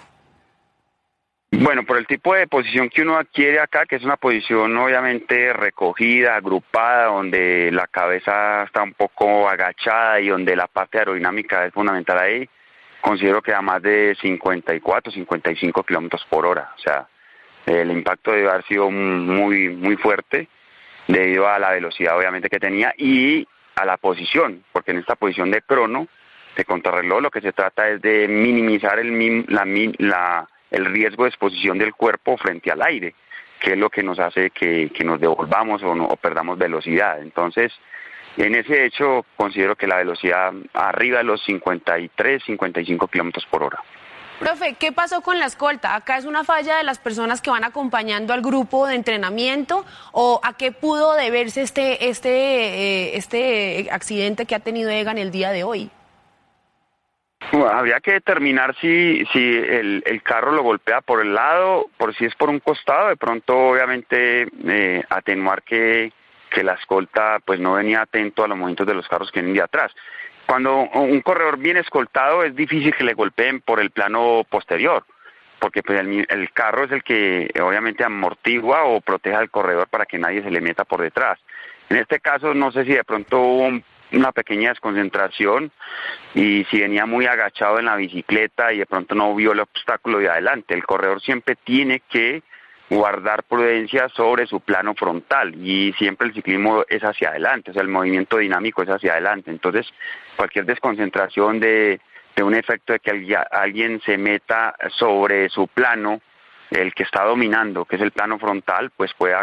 Bueno, 1.52 1.84
por 1.84 1.98
el 1.98 2.08
tipo 2.08 2.34
de 2.34 2.48
posición 2.48 2.90
que 2.90 3.04
uno 3.04 3.18
adquiere 3.18 3.60
acá, 3.60 3.86
que 3.86 3.98
es 3.98 4.04
una 4.04 4.18
posición 4.18 4.76
obviamente 4.76 5.54
recogida, 5.54 6.36
agrupada, 6.36 7.06
donde 7.06 7.70
la 7.72 7.86
cabeza 7.88 8.64
está 8.64 8.82
un 8.82 8.94
poco 8.94 9.48
agachada 9.48 10.20
y 10.20 10.30
donde 10.30 10.56
la 10.56 10.68
parte 10.68 10.98
aerodinámica 10.98 11.66
es 11.66 11.74
fundamental 11.74 12.18
ahí, 12.18 12.50
considero 13.02 13.42
que 13.42 13.54
a 13.54 13.62
más 13.62 13.84
de 13.84 14.18
54, 14.20 15.12
55 15.12 15.84
kilómetros 15.84 16.26
por 16.28 16.48
hora. 16.48 16.72
O 16.76 16.80
sea, 16.80 17.08
el 17.66 17.92
impacto 17.92 18.32
debe 18.32 18.50
haber 18.50 18.66
sido 18.66 18.90
muy, 18.90 19.70
muy 19.70 19.96
fuerte 19.98 20.48
debido 21.08 21.48
a 21.48 21.60
la 21.60 21.72
velocidad 21.72 22.18
obviamente 22.18 22.50
que 22.50 22.60
tenía 22.60 22.94
y 22.98 23.48
a 23.76 23.86
la 23.86 23.98
posición, 23.98 24.64
porque 24.72 24.92
en 24.92 25.00
esta 25.00 25.16
posición 25.16 25.52
de 25.52 25.62
crono, 25.62 26.08
de 26.56 26.66
contrarreloj, 26.66 27.22
lo 27.22 27.32
que 27.32 27.42
se 27.42 27.54
trata 27.54 27.90
es 27.90 28.02
de 28.02 28.28
minimizar 28.28 29.00
el, 29.00 29.46
la, 29.48 30.48
el 30.70 30.86
riesgo 30.86 31.24
de 31.24 31.30
exposición 31.30 31.78
del 31.78 31.94
cuerpo 31.94 32.38
frente 32.38 32.72
al 32.72 32.82
aire, 32.82 33.16
que 33.60 33.72
es 33.72 33.78
lo 33.78 33.90
que 33.90 34.04
nos 34.04 34.20
hace 34.20 34.52
que, 34.52 34.92
nos 35.04 35.20
devolvamos 35.20 35.82
o, 35.84 35.92
o 35.92 36.16
perdamos 36.18 36.58
velocidad. 36.58 37.22
Entonces, 37.22 37.74
en 38.38 38.56
ese 38.56 38.86
hecho, 38.86 39.26
considero 39.36 39.76
que 39.76 39.88
la 39.88 39.98
velocidad 39.98 40.54
arriba 40.74 41.20
de 41.20 41.24
los 41.24 41.44
53, 41.44 42.44
55 42.44 43.08
kilómetros 43.08 43.46
por 43.48 43.64
hora. 43.64 43.84
Profe, 44.44 44.76
¿qué 44.78 44.92
pasó 44.92 45.22
con 45.22 45.40
la 45.40 45.46
escolta? 45.46 45.96
¿Acá 45.96 46.18
es 46.18 46.26
una 46.26 46.44
falla 46.44 46.76
de 46.76 46.84
las 46.84 47.00
personas 47.00 47.42
que 47.42 47.50
van 47.50 47.64
acompañando 47.64 48.34
al 48.34 48.42
grupo 48.42 48.88
de 48.88 48.96
entrenamiento 48.96 49.86
o 50.12 50.42
a 50.44 50.58
qué 50.58 50.74
pudo 50.74 51.14
deberse 51.14 51.62
este, 51.62 52.10
este, 52.10 52.30
eh, 52.30 53.18
este 53.18 53.88
accidente 53.90 54.46
que 54.46 54.56
ha 54.56 54.60
tenido 54.60 54.90
Egan 54.90 55.18
el 55.18 55.32
día 55.32 55.52
de 55.52 55.64
hoy? 55.64 55.90
habría 57.72 58.02
que 58.02 58.14
determinar 58.14 58.76
si, 58.82 59.26
si 59.32 59.40
el, 59.40 60.04
el, 60.06 60.24
carro 60.24 60.52
lo 60.52 60.64
golpea 60.64 61.02
por 61.02 61.22
el 61.22 61.34
lado, 61.34 61.88
por 61.98 62.14
si 62.16 62.26
es 62.26 62.36
por 62.36 62.50
un 62.50 62.60
costado, 62.60 63.10
de 63.10 63.18
pronto 63.18 63.56
obviamente 63.56 64.48
eh, 64.66 65.04
atenuar 65.10 65.62
que, 65.64 66.12
que 66.50 66.64
la 66.64 66.74
escolta 66.74 67.40
pues 67.46 67.60
no 67.60 67.74
venía 67.74 68.02
atento 68.02 68.44
a 68.44 68.48
los 68.48 68.58
movimientos 68.58 68.88
de 68.88 68.94
los 68.94 69.08
carros 69.08 69.32
que 69.32 69.40
vienen 69.40 69.56
de 69.56 69.62
atrás. 69.62 69.92
Cuando 70.46 70.76
un 70.76 71.22
corredor 71.22 71.58
viene 71.58 71.80
escoltado 71.80 72.44
es 72.44 72.56
difícil 72.56 72.94
que 72.96 73.04
le 73.04 73.14
golpeen 73.14 73.62
por 73.62 73.80
el 73.80 73.92
plano 73.92 74.46
posterior, 74.50 75.06
porque 75.60 75.82
pues 75.82 76.00
el, 76.00 76.26
el 76.30 76.52
carro 76.52 76.84
es 76.86 76.92
el 76.92 77.04
que 77.04 77.50
obviamente 77.62 78.04
amortigua 78.04 78.84
o 78.84 79.02
protege 79.02 79.36
al 79.36 79.50
corredor 79.50 79.88
para 79.88 80.06
que 80.06 80.18
nadie 80.18 80.44
se 80.44 80.52
le 80.52 80.62
meta 80.62 80.84
por 80.84 81.02
detrás. 81.02 81.40
En 81.90 81.98
este 81.98 82.20
caso 82.20 82.54
no 82.54 82.72
sé 82.72 82.84
si 82.86 82.94
de 82.94 83.04
pronto 83.04 83.40
hubo 83.40 83.82
una 84.14 84.32
pequeña 84.32 84.70
desconcentración 84.70 85.72
y 86.34 86.66
si 86.66 86.80
venía 86.80 87.06
muy 87.06 87.26
agachado 87.26 87.80
en 87.80 87.86
la 87.86 87.96
bicicleta 87.96 88.72
y 88.74 88.80
de 88.80 88.86
pronto 88.86 89.16
no 89.16 89.34
vio 89.36 89.52
el 89.52 89.60
obstáculo 89.60 90.20
de 90.20 90.30
adelante. 90.30 90.74
El 90.74 90.86
corredor 90.86 91.22
siempre 91.22 91.56
tiene 91.56 92.02
que 92.10 92.44
guardar 92.90 93.44
prudencia 93.44 94.10
sobre 94.10 94.46
su 94.46 94.60
plano 94.60 94.94
frontal 94.94 95.56
y 95.56 95.94
siempre 95.94 96.28
el 96.28 96.34
ciclismo 96.34 96.84
es 96.88 97.04
hacia 97.04 97.30
adelante, 97.30 97.72
o 97.72 97.74
sea, 97.74 97.82
el 97.82 97.88
movimiento 97.88 98.38
dinámico 98.38 98.84
es 98.84 98.90
hacia 98.90 99.14
adelante. 99.14 99.52
Entonces, 99.52 99.88
cualquier 100.36 100.66
desconcentración 100.66 101.60
de, 101.60 102.00
de 102.36 102.44
un 102.44 102.54
efecto 102.56 102.94
de 102.94 103.00
que 103.00 103.38
alguien 103.52 104.02
se 104.02 104.18
meta 104.18 104.76
sobre 104.90 105.50
su 105.50 105.68
plano, 105.68 106.22
el 106.72 106.94
que 106.94 107.04
está 107.04 107.24
dominando, 107.24 107.86
que 107.86 107.98
es 107.98 108.02
el 108.02 108.12
plano 108.12 108.40
frontal, 108.40 108.92
pues 108.96 109.14
puede 109.14 109.36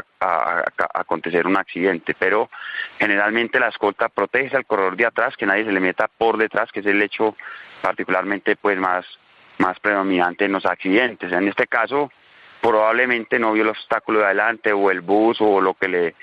acontecer 0.95 1.47
un 1.47 1.57
accidente. 1.57 2.15
Pero 2.19 2.51
generalmente 2.99 3.61
la 3.61 3.69
escolta 3.69 4.09
protege 4.09 4.57
al 4.57 4.67
corredor 4.67 4.97
de 4.97 5.07
atrás, 5.07 5.37
que 5.37 5.47
nadie 5.47 5.65
se 5.65 5.73
le 5.73 5.81
meta 5.81 6.09
por 6.09 6.37
detrás, 6.39 6.73
que 6.73 6.81
es 6.81 6.87
el 6.87 7.01
hecho 7.01 7.37
particularmente 7.83 8.57
pues 8.57 8.79
más, 8.79 9.07
más 9.59 9.79
predominante 9.79 10.47
en 10.47 10.53
los 10.53 10.67
accidentes. 10.67 11.33
En 11.33 11.47
este 11.47 11.67
caso, 11.69 12.11
probablemente 12.61 13.39
no 13.39 13.53
vio 13.53 13.63
el 13.63 13.71
obstáculo 13.71 14.21
de 14.21 14.27
adelante 14.27 14.73
o 14.73 14.91
el 14.91 15.01
bus 15.01 15.39
o 15.41 15.61
lo 15.61 15.75
que 15.75 15.89
le, 15.89 16.15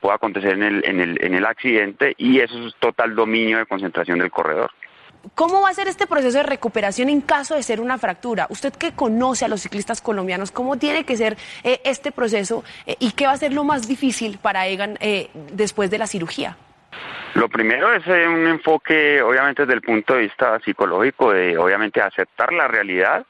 pueda 0.00 0.16
acontecer 0.16 0.52
en 0.52 0.62
el, 0.62 0.84
en, 0.84 1.00
el, 1.00 1.24
en 1.24 1.34
el 1.34 1.46
accidente 1.46 2.14
y 2.16 2.40
eso 2.40 2.66
es 2.66 2.74
total 2.76 3.14
dominio 3.14 3.58
de 3.58 3.66
concentración 3.66 4.18
del 4.18 4.30
corredor. 4.30 4.70
¿Cómo 5.34 5.60
va 5.60 5.70
a 5.70 5.74
ser 5.74 5.88
este 5.88 6.06
proceso 6.06 6.38
de 6.38 6.44
recuperación 6.44 7.08
en 7.08 7.20
caso 7.20 7.54
de 7.56 7.62
ser 7.62 7.80
una 7.80 7.98
fractura? 7.98 8.46
Usted 8.48 8.72
que 8.72 8.92
conoce 8.92 9.44
a 9.44 9.48
los 9.48 9.60
ciclistas 9.60 10.00
colombianos, 10.00 10.52
¿cómo 10.52 10.76
tiene 10.76 11.04
que 11.04 11.16
ser 11.16 11.36
eh, 11.64 11.80
este 11.84 12.12
proceso 12.12 12.64
eh, 12.86 12.96
y 13.00 13.12
qué 13.12 13.26
va 13.26 13.32
a 13.32 13.36
ser 13.36 13.52
lo 13.52 13.64
más 13.64 13.88
difícil 13.88 14.38
para 14.38 14.66
Egan 14.66 14.96
eh, 15.00 15.30
después 15.52 15.90
de 15.90 15.98
la 15.98 16.06
cirugía? 16.06 16.56
Lo 17.34 17.48
primero 17.48 17.92
es 17.92 18.06
un 18.06 18.46
enfoque, 18.46 19.20
obviamente, 19.20 19.62
desde 19.62 19.74
el 19.74 19.82
punto 19.82 20.14
de 20.14 20.22
vista 20.22 20.58
psicológico, 20.60 21.32
de 21.32 21.58
obviamente 21.58 22.00
aceptar 22.00 22.52
la 22.52 22.66
realidad 22.66 23.26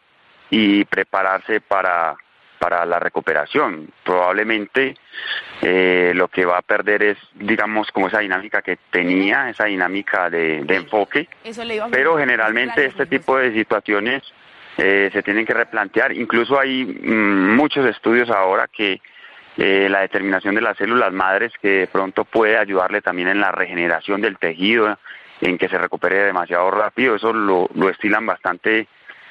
y 0.48 0.84
prepararse 0.84 1.60
para, 1.60 2.14
para 2.66 2.84
la 2.84 2.98
recuperación. 2.98 3.88
Probablemente 4.02 4.96
eh, 5.62 6.10
lo 6.16 6.26
que 6.26 6.44
va 6.44 6.58
a 6.58 6.62
perder 6.62 7.00
es, 7.04 7.18
digamos, 7.34 7.92
como 7.92 8.08
esa 8.08 8.18
dinámica 8.18 8.60
que 8.60 8.76
tenía, 8.90 9.48
esa 9.48 9.66
dinámica 9.66 10.28
de, 10.28 10.64
enfoque, 10.68 11.28
pero 11.92 12.18
generalmente 12.18 12.86
este 12.86 13.06
tipo 13.06 13.38
de 13.38 13.52
situaciones 13.52 14.24
eh, 14.78 15.10
se 15.12 15.22
tienen 15.22 15.46
que 15.46 15.54
replantear. 15.54 16.10
Incluso 16.10 16.58
hay 16.58 16.84
mm, 16.84 17.54
muchos 17.54 17.86
estudios 17.86 18.30
ahora 18.30 18.66
que 18.66 19.00
eh, 19.56 19.86
la 19.88 20.00
determinación 20.00 20.56
de 20.56 20.62
las 20.62 20.76
células 20.76 21.12
madres 21.12 21.52
que 21.62 21.68
de 21.68 21.86
pronto 21.86 22.24
puede 22.24 22.58
ayudarle 22.58 23.00
también 23.00 23.28
en 23.28 23.40
la 23.40 23.52
regeneración 23.52 24.20
del 24.20 24.38
tejido, 24.38 24.98
en 25.40 25.56
que 25.56 25.68
se 25.68 25.78
recupere 25.78 26.16
demasiado 26.24 26.68
rápido, 26.72 27.14
eso 27.14 27.32
lo, 27.32 27.70
lo 27.76 27.88
estilan 27.90 28.26
bastante 28.26 28.88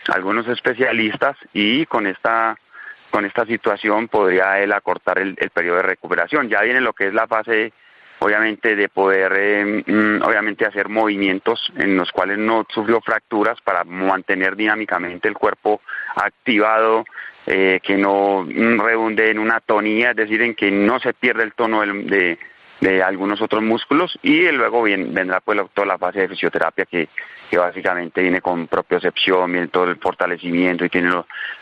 algunos 0.08 0.48
especialistas 0.48 1.36
y 1.51 1.86
con 1.88 2.08
esta 2.08 2.58
con 3.16 3.24
esta 3.24 3.46
situación 3.46 4.10
podría 4.10 4.60
él 4.60 4.74
acortar 4.74 5.20
el, 5.20 5.38
periodo 5.54 5.78
de 5.78 5.84
recuperación. 5.84 6.50
Ya 6.50 6.60
viene 6.64 6.82
lo 6.82 6.92
que 6.92 7.08
es 7.08 7.14
la 7.14 7.28
fase, 7.28 7.72
obviamente, 8.20 8.75
de 8.75 8.90
poder, 8.90 9.86
mm, 9.88 10.22
obviamente, 10.22 10.66
hacer 10.66 10.90
movimientos 10.90 11.72
en 11.78 11.96
los 11.96 12.12
cuales 12.12 12.38
no 12.38 12.66
sufrió 12.68 13.00
fracturas 13.00 13.58
para 13.62 13.86
mantener 13.86 14.58
dinámicamente 14.58 15.30
el 15.30 15.36
cuerpo 15.36 15.80
activado, 16.14 17.06
eh, 17.48 17.80
que 17.82 17.96
no 17.96 18.44
mm, 18.44 18.82
redunde 18.82 19.32
en 19.32 19.40
una 19.40 19.62
tonía, 19.62 20.10
es 20.10 20.18
decir, 20.18 20.42
en 20.42 20.54
que 20.54 20.70
no 20.70 21.00
se 21.00 21.14
pierde 21.14 21.44
el 21.44 21.54
tono 21.54 21.84
de, 21.86 22.38
de 22.86 23.02
algunos 23.02 23.42
otros 23.42 23.64
músculos 23.64 24.18
y 24.22 24.48
luego 24.52 24.84
bien, 24.84 25.12
vendrá 25.12 25.40
pues 25.40 25.60
toda 25.74 25.88
la 25.88 25.98
fase 25.98 26.20
de 26.20 26.30
fisioterapia 26.30 26.86
que, 26.86 27.10
que 27.50 27.58
básicamente 27.58 28.22
viene 28.22 28.42
con 28.42 28.68
propiocepción, 28.68 29.52
viene 29.52 29.70
todo 29.70 29.86
el 29.86 29.96
fortalecimiento 29.96 30.86
y 30.86 30.90
tiene 30.90 31.10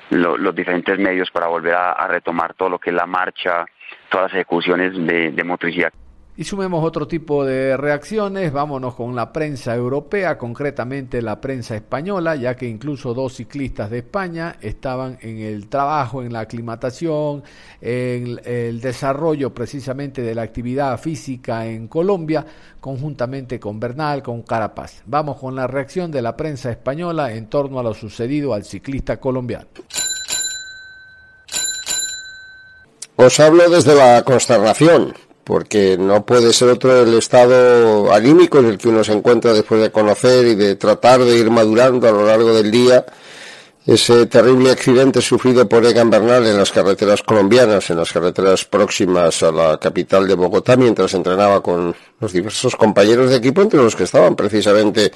los 0.10 0.56
diferentes 0.56 1.00
medios 1.00 1.32
para 1.32 1.48
volver 1.48 1.76
a, 1.76 2.08
retomar 2.08 2.56
todo 2.56 2.70
lo 2.70 2.80
que 2.80 2.90
es 2.90 2.96
la 2.96 3.06
marcha, 3.06 3.66
todas 4.10 4.26
las 4.26 4.34
ejecuciones 4.34 4.94
de 4.96 5.44
motricidad. 5.46 5.94
Y 6.36 6.46
sumemos 6.46 6.84
otro 6.84 7.08
tipo 7.08 7.46
de 7.46 7.78
reacciones, 7.78 8.52
vámonos 8.52 8.96
con 8.96 9.16
la 9.16 9.32
prensa 9.32 9.76
europea, 9.76 10.36
concretamente 10.36 11.22
la 11.22 11.40
prensa 11.40 11.76
española, 11.76 12.36
ya 12.36 12.56
que 12.56 12.68
incluso 12.68 13.14
dos 13.14 13.36
ciclistas 13.36 13.92
de 13.92 14.00
España 14.00 14.56
estaban 14.60 15.20
en 15.22 15.38
el 15.38 15.68
trabajo, 15.68 16.24
en 16.24 16.34
la 16.34 16.40
aclimatación, 16.40 17.44
en 17.80 18.42
el 18.46 18.82
desarrollo 18.82 19.54
precisamente 19.54 20.24
de 20.24 20.34
la 20.34 20.42
actividad 20.42 21.00
física 21.00 21.68
en 21.68 21.88
Colombia, 21.88 22.44
conjuntamente 22.80 23.60
con 23.60 23.80
Bernal, 23.80 24.24
con 24.24 24.42
Carapaz. 24.42 25.04
Vamos 25.06 25.38
con 25.38 25.54
la 25.56 25.68
reacción 25.68 26.10
de 26.10 26.24
la 26.24 26.36
prensa 26.36 26.72
española 26.72 27.32
en 27.32 27.46
torno 27.46 27.80
a 27.80 27.84
lo 27.84 27.94
sucedido 27.94 28.56
al 28.56 28.64
ciclista 28.64 29.18
colombiano. 29.18 29.68
Os 33.16 33.40
hablo 33.40 33.70
desde 33.70 33.94
la 33.94 34.24
consternación 34.24 35.14
porque 35.44 35.98
no 35.98 36.26
puede 36.26 36.54
ser 36.54 36.70
otro 36.70 37.02
el 37.02 37.14
estado 37.16 38.14
anímico 38.14 38.60
en 38.60 38.66
el 38.66 38.78
que 38.78 38.90
uno 38.90 39.04
se 39.04 39.14
encuentra 39.14 39.54
después 39.54 39.82
de 39.82 39.92
conocer 39.92 40.46
y 40.48 40.56
de 40.56 40.76
tratar 40.76 41.20
de 41.20 41.38
ir 41.38 41.50
madurando 41.50 42.08
a 42.08 42.12
lo 42.12 42.26
largo 42.26 42.54
del 42.54 42.72
día 42.72 43.06
ese 43.86 44.28
terrible 44.28 44.72
accidente 44.72 45.22
sufrido 45.22 45.68
por 45.68 45.86
Egan 45.86 46.10
Bernal 46.10 46.48
en 46.48 46.58
las 46.58 46.72
carreteras 46.72 47.22
colombianas, 47.22 47.90
en 47.90 47.98
las 47.98 48.14
carreteras 48.14 48.64
próximas 48.64 49.44
a 49.44 49.52
la 49.52 49.78
capital 49.78 50.26
de 50.26 50.36
Bogotá, 50.36 50.78
mientras 50.78 51.14
entrenaba 51.14 51.62
con 51.62 51.94
los 52.20 52.32
diversos 52.32 52.78
compañeros 52.78 53.30
de 53.30 53.38
equipo, 53.38 53.62
entre 53.62 53.82
los 53.82 53.96
que 53.96 54.06
estaban 54.06 54.38
precisamente 54.38 55.12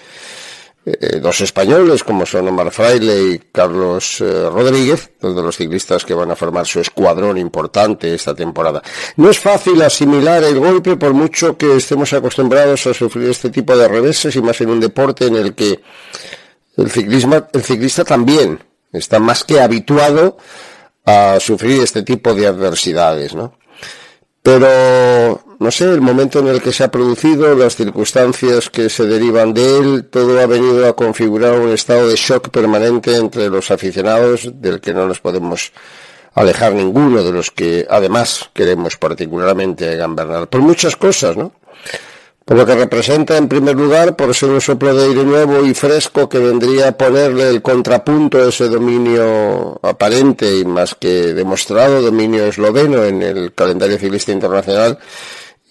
eh, 0.89 1.19
dos 1.19 1.41
españoles 1.41 2.01
como 2.01 2.25
son 2.25 2.47
Omar 2.47 2.71
Fraile 2.71 3.21
y 3.21 3.39
Carlos 3.51 4.21
eh, 4.21 4.49
Rodríguez, 4.49 5.11
dos 5.19 5.35
de 5.35 5.41
los 5.41 5.57
ciclistas 5.57 6.05
que 6.05 6.13
van 6.13 6.31
a 6.31 6.35
formar 6.35 6.65
su 6.65 6.79
escuadrón 6.79 7.37
importante 7.37 8.13
esta 8.13 8.33
temporada. 8.33 8.81
No 9.17 9.29
es 9.29 9.37
fácil 9.37 9.81
asimilar 9.81 10.45
el 10.45 10.57
golpe 10.57 10.95
por 10.95 11.13
mucho 11.13 11.57
que 11.57 11.75
estemos 11.75 12.13
acostumbrados 12.13 12.87
a 12.87 12.93
sufrir 12.93 13.29
este 13.29 13.49
tipo 13.49 13.75
de 13.75 13.85
reveses 13.85 14.33
y 14.37 14.41
más 14.41 14.61
en 14.61 14.69
un 14.69 14.79
deporte 14.79 15.25
en 15.25 15.35
el 15.35 15.55
que 15.55 15.81
el, 16.77 16.89
ciclismo, 16.89 17.35
el 17.51 17.63
ciclista 17.63 18.05
también 18.05 18.57
está 18.93 19.19
más 19.19 19.43
que 19.43 19.59
habituado 19.59 20.37
a 21.03 21.37
sufrir 21.41 21.81
este 21.81 22.03
tipo 22.03 22.33
de 22.33 22.47
adversidades, 22.47 23.35
¿no? 23.35 23.57
Pero, 24.41 25.43
no 25.59 25.71
sé, 25.71 25.85
el 25.85 26.01
momento 26.01 26.39
en 26.39 26.47
el 26.47 26.61
que 26.61 26.71
se 26.71 26.83
ha 26.83 26.91
producido, 26.91 27.55
las 27.55 27.75
circunstancias 27.75 28.69
que 28.69 28.89
se 28.89 29.05
derivan 29.05 29.53
de 29.53 29.77
él, 29.77 30.05
todo 30.05 30.39
ha 30.39 30.45
venido 30.45 30.87
a 30.87 30.95
configurar 30.95 31.59
un 31.59 31.71
estado 31.71 32.07
de 32.07 32.15
shock 32.15 32.49
permanente 32.49 33.15
entre 33.15 33.49
los 33.49 33.71
aficionados, 33.71 34.51
del 34.61 34.79
que 34.79 34.93
no 34.93 35.07
nos 35.07 35.19
podemos 35.19 35.71
alejar 36.35 36.73
ninguno 36.73 37.23
de 37.23 37.31
los 37.31 37.49
que 37.49 37.87
además 37.89 38.49
queremos 38.53 38.97
particularmente 38.97 39.99
a 39.99 40.07
por 40.45 40.61
muchas 40.61 40.95
cosas, 40.95 41.35
¿no? 41.35 41.53
por 42.47 42.55
lo 42.55 42.65
que 42.65 42.75
representa 42.75 43.35
en 43.35 43.49
primer 43.49 43.75
lugar 43.75 44.15
por 44.15 44.33
ser 44.33 44.47
un 44.51 44.61
soplo 44.61 44.95
de 44.95 45.07
aire 45.07 45.25
nuevo 45.25 45.65
y 45.65 45.73
fresco 45.73 46.29
que 46.29 46.39
vendría 46.39 46.87
a 46.87 46.91
ponerle 46.93 47.49
el 47.49 47.61
contrapunto 47.61 48.37
a 48.37 48.47
ese 48.47 48.69
dominio 48.69 49.77
aparente 49.83 50.57
y 50.57 50.63
más 50.63 50.95
que 50.95 51.33
demostrado 51.33 52.01
dominio 52.01 52.45
esloveno 52.45 53.03
en 53.03 53.21
el 53.21 53.53
calendario 53.53 53.97
ciclista 53.97 54.31
internacional 54.31 54.97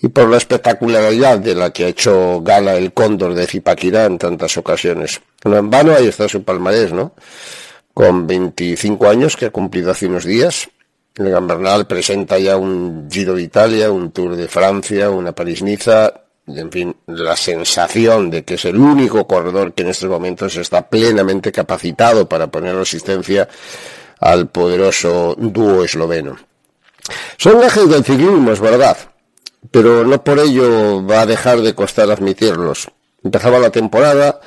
y 0.00 0.08
por 0.08 0.28
la 0.28 0.36
espectacularidad 0.36 1.38
de 1.38 1.54
la 1.54 1.70
que 1.70 1.84
ha 1.84 1.88
hecho 1.88 2.40
gala 2.42 2.76
el 2.76 2.92
cóndor 2.92 3.34
de 3.34 3.46
Zipaquirá 3.46 4.04
en 4.04 4.18
tantas 4.18 4.56
ocasiones. 4.56 5.20
No 5.44 5.56
en 5.56 5.70
vano, 5.70 5.94
ahí 5.94 6.06
está 6.06 6.28
su 6.28 6.42
palmarés, 6.42 6.92
¿no? 6.92 7.14
Con 7.94 8.26
25 8.26 9.08
años 9.08 9.36
que 9.36 9.46
ha 9.46 9.50
cumplido 9.50 9.90
hace 9.90 10.06
unos 10.06 10.24
días, 10.24 10.68
el 11.16 11.30
Gambernal 11.30 11.86
presenta 11.86 12.38
ya 12.38 12.58
un 12.58 13.08
Giro 13.10 13.34
de 13.34 13.42
Italia, 13.42 13.90
un 13.90 14.10
Tour 14.12 14.36
de 14.36 14.48
Francia, 14.48 15.08
una 15.08 15.32
París-Niza, 15.32 16.12
en 16.46 16.70
fin, 16.70 16.96
la 17.06 17.34
sensación 17.34 18.30
de 18.30 18.44
que 18.44 18.54
es 18.54 18.64
el 18.66 18.76
único 18.76 19.26
corredor 19.26 19.72
que 19.72 19.82
en 19.82 19.88
estos 19.88 20.10
momentos 20.10 20.56
está 20.56 20.86
plenamente 20.88 21.50
capacitado 21.50 22.28
para 22.28 22.48
poner 22.48 22.76
asistencia 22.76 23.48
al 24.20 24.48
poderoso 24.48 25.34
dúo 25.38 25.82
esloveno. 25.82 26.36
Son 27.38 27.60
gajes 27.60 27.88
del 27.88 28.04
ciclismo, 28.04 28.52
es 28.52 28.60
verdad, 28.60 28.96
pero 29.70 30.04
no 30.04 30.22
por 30.22 30.38
ello 30.38 31.04
va 31.06 31.22
a 31.22 31.26
dejar 31.26 31.60
de 31.60 31.74
costar 31.74 32.10
admitirlos. 32.10 32.88
Empezaba 33.22 33.58
la 33.58 33.70
temporada, 33.70 34.40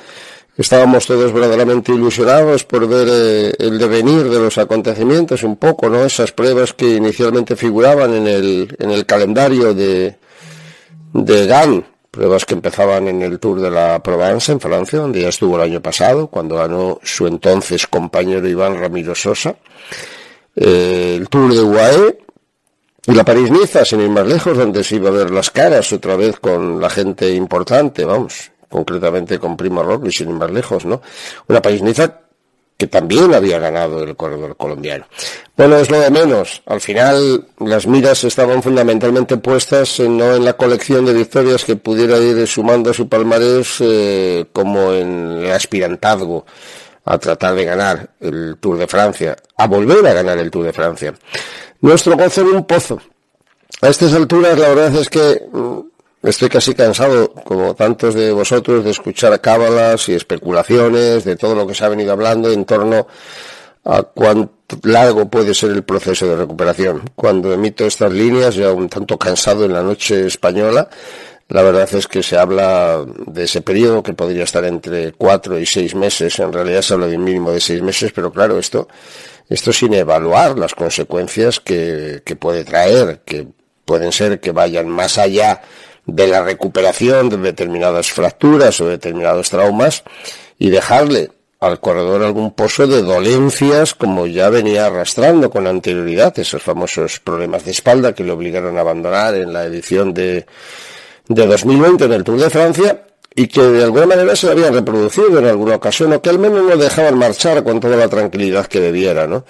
estábamos 0.56 1.06
todos 1.06 1.32
verdaderamente 1.32 1.92
ilusionados 1.92 2.64
por 2.64 2.86
ver 2.88 3.08
eh, 3.10 3.52
el 3.58 3.78
devenir 3.78 4.28
de 4.28 4.38
los 4.38 4.58
acontecimientos 4.58 5.42
un 5.42 5.56
poco, 5.56 5.88
¿no? 5.88 6.04
Esas 6.04 6.32
pruebas 6.32 6.72
que 6.72 6.96
inicialmente 6.96 7.56
figuraban 7.56 8.14
en 8.14 8.26
el, 8.26 8.76
en 8.78 8.90
el 8.90 9.06
calendario 9.06 9.74
de, 9.74 10.16
de 11.12 11.46
GAN, 11.46 11.84
pruebas 12.10 12.44
que 12.44 12.54
empezaban 12.54 13.08
en 13.08 13.22
el 13.22 13.38
Tour 13.38 13.60
de 13.60 13.70
la 13.70 14.02
Provence 14.02 14.52
en 14.52 14.60
Francia, 14.60 14.98
donde 14.98 15.20
ya 15.20 15.28
estuvo 15.28 15.56
el 15.56 15.62
año 15.62 15.80
pasado, 15.80 16.26
cuando 16.26 16.56
ganó 16.56 16.98
su 17.02 17.26
entonces 17.26 17.86
compañero 17.86 18.48
Iván 18.48 18.80
Ramiro 18.80 19.14
Sosa, 19.14 19.54
eh, 20.56 21.16
el 21.18 21.28
Tour 21.28 21.54
de 21.54 21.62
UAE 21.62 22.18
y 23.06 23.12
la 23.12 23.24
París-Niza, 23.24 23.84
sin 23.84 24.00
ir 24.00 24.10
más 24.10 24.26
lejos, 24.26 24.56
donde 24.56 24.84
se 24.84 24.96
iba 24.96 25.08
a 25.08 25.12
ver 25.12 25.30
las 25.30 25.50
caras 25.50 25.92
otra 25.92 26.16
vez 26.16 26.38
con 26.38 26.80
la 26.80 26.90
gente 26.90 27.30
importante, 27.30 28.04
vamos, 28.04 28.50
concretamente 28.68 29.38
con 29.38 29.56
Primo 29.56 29.82
Roglic, 29.82 30.12
sin 30.12 30.30
ir 30.30 30.34
más 30.34 30.50
lejos, 30.50 30.84
¿no? 30.84 31.00
Una 31.48 31.62
París-Niza 31.62 32.20
que 32.80 32.86
también 32.86 33.34
había 33.34 33.58
ganado 33.58 34.02
el 34.02 34.16
corredor 34.16 34.56
colombiano. 34.56 35.04
Bueno, 35.54 35.76
es 35.76 35.90
lo 35.90 36.00
de 36.00 36.10
menos. 36.10 36.62
Al 36.64 36.80
final 36.80 37.46
las 37.58 37.86
miras 37.86 38.24
estaban 38.24 38.62
fundamentalmente 38.62 39.36
puestas 39.36 40.00
en, 40.00 40.16
no 40.16 40.34
en 40.34 40.46
la 40.46 40.54
colección 40.54 41.04
de 41.04 41.12
victorias 41.12 41.62
que 41.62 41.76
pudiera 41.76 42.16
ir 42.16 42.46
sumando 42.46 42.90
a 42.90 42.94
su 42.94 43.06
palmarés 43.06 43.76
eh, 43.80 44.46
como 44.54 44.94
en 44.94 45.42
el 45.42 45.52
aspirantazgo 45.52 46.46
a 47.04 47.18
tratar 47.18 47.54
de 47.54 47.64
ganar 47.66 48.10
el 48.18 48.56
Tour 48.58 48.78
de 48.78 48.86
Francia, 48.86 49.36
a 49.58 49.66
volver 49.66 50.06
a 50.06 50.14
ganar 50.14 50.38
el 50.38 50.50
Tour 50.50 50.64
de 50.64 50.72
Francia. 50.72 51.12
Nuestro 51.80 52.16
gozo 52.16 52.42
en 52.42 52.48
un 52.48 52.64
pozo. 52.64 53.00
A 53.82 53.88
estas 53.88 54.12
alturas 54.12 54.58
la 54.58 54.68
verdad 54.68 54.94
es 54.96 55.08
que 55.08 55.42
mm, 55.52 55.80
Estoy 56.22 56.50
casi 56.50 56.74
cansado, 56.74 57.32
como 57.32 57.74
tantos 57.74 58.14
de 58.14 58.30
vosotros, 58.30 58.84
de 58.84 58.90
escuchar 58.90 59.40
cábalas 59.40 60.06
y 60.10 60.14
especulaciones 60.14 61.24
de 61.24 61.34
todo 61.34 61.54
lo 61.54 61.66
que 61.66 61.74
se 61.74 61.82
ha 61.82 61.88
venido 61.88 62.12
hablando 62.12 62.50
en 62.50 62.66
torno 62.66 63.06
a 63.84 64.02
cuánto 64.02 64.76
largo 64.82 65.30
puede 65.30 65.54
ser 65.54 65.70
el 65.70 65.82
proceso 65.82 66.26
de 66.26 66.36
recuperación. 66.36 67.04
Cuando 67.14 67.54
emito 67.54 67.86
estas 67.86 68.12
líneas, 68.12 68.54
ya 68.54 68.70
un 68.70 68.90
tanto 68.90 69.16
cansado 69.16 69.64
en 69.64 69.72
la 69.72 69.82
noche 69.82 70.26
española, 70.26 70.90
la 71.50 71.62
verdad 71.62 71.88
es 71.92 72.06
que 72.06 72.22
se 72.22 72.38
habla 72.38 73.04
de 73.26 73.42
ese 73.44 73.60
periodo 73.60 74.04
que 74.04 74.12
podría 74.12 74.44
estar 74.44 74.64
entre 74.64 75.12
cuatro 75.12 75.58
y 75.58 75.66
seis 75.66 75.96
meses. 75.96 76.38
En 76.38 76.52
realidad 76.52 76.80
se 76.80 76.94
habla 76.94 77.08
de 77.08 77.16
un 77.16 77.24
mínimo 77.24 77.50
de 77.50 77.60
seis 77.60 77.82
meses, 77.82 78.12
pero 78.14 78.32
claro, 78.32 78.56
esto, 78.56 78.86
esto 79.48 79.72
sin 79.72 79.92
evaluar 79.94 80.56
las 80.56 80.76
consecuencias 80.76 81.58
que, 81.58 82.22
que 82.24 82.36
puede 82.36 82.62
traer, 82.64 83.22
que 83.24 83.48
pueden 83.84 84.12
ser 84.12 84.38
que 84.38 84.52
vayan 84.52 84.88
más 84.88 85.18
allá 85.18 85.60
de 86.06 86.28
la 86.28 86.44
recuperación 86.44 87.28
de 87.28 87.36
determinadas 87.38 88.12
fracturas 88.12 88.80
o 88.80 88.86
determinados 88.86 89.50
traumas 89.50 90.04
y 90.56 90.70
dejarle 90.70 91.32
al 91.58 91.80
corredor 91.80 92.22
algún 92.22 92.52
pozo 92.52 92.86
de 92.86 93.02
dolencias 93.02 93.94
como 93.94 94.28
ya 94.28 94.50
venía 94.50 94.86
arrastrando 94.86 95.50
con 95.50 95.66
anterioridad 95.66 96.38
esos 96.38 96.62
famosos 96.62 97.18
problemas 97.18 97.64
de 97.64 97.72
espalda 97.72 98.14
que 98.14 98.22
le 98.22 98.30
obligaron 98.30 98.78
a 98.78 98.82
abandonar 98.82 99.34
en 99.34 99.52
la 99.52 99.64
edición 99.64 100.14
de, 100.14 100.46
de 101.30 101.46
2020 101.46 102.04
en 102.04 102.12
el 102.12 102.24
Tour 102.24 102.40
de 102.40 102.50
Francia 102.50 103.04
y 103.36 103.46
que 103.46 103.62
de 103.62 103.84
alguna 103.84 104.06
manera 104.06 104.34
se 104.34 104.50
habían 104.50 104.74
reproducido 104.74 105.38
en 105.38 105.46
alguna 105.46 105.76
ocasión 105.76 106.12
o 106.12 106.20
que 106.20 106.28
al 106.28 106.40
menos 106.40 106.64
no 106.64 106.76
dejaban 106.76 107.16
marchar 107.16 107.62
con 107.62 107.78
toda 107.78 107.96
la 107.96 108.08
tranquilidad 108.08 108.66
que 108.66 108.80
debiera, 108.80 109.28
¿no? 109.28 109.44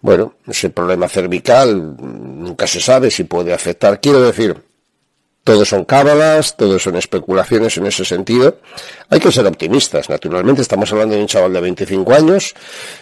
Bueno, 0.00 0.36
ese 0.46 0.70
problema 0.70 1.08
cervical 1.08 1.96
nunca 1.98 2.68
se 2.68 2.80
sabe 2.80 3.10
si 3.10 3.24
puede 3.24 3.52
afectar. 3.52 4.00
Quiero 4.00 4.20
decir, 4.22 4.56
todos 5.44 5.68
son 5.68 5.84
cábalas, 5.84 6.56
todos 6.56 6.82
son 6.82 6.96
especulaciones 6.96 7.76
en 7.76 7.86
ese 7.86 8.06
sentido. 8.06 8.56
Hay 9.10 9.20
que 9.20 9.30
ser 9.30 9.46
optimistas, 9.46 10.08
naturalmente. 10.08 10.62
Estamos 10.62 10.90
hablando 10.90 11.14
de 11.14 11.20
un 11.20 11.26
chaval 11.26 11.52
de 11.52 11.60
25 11.60 12.14
años, 12.14 12.54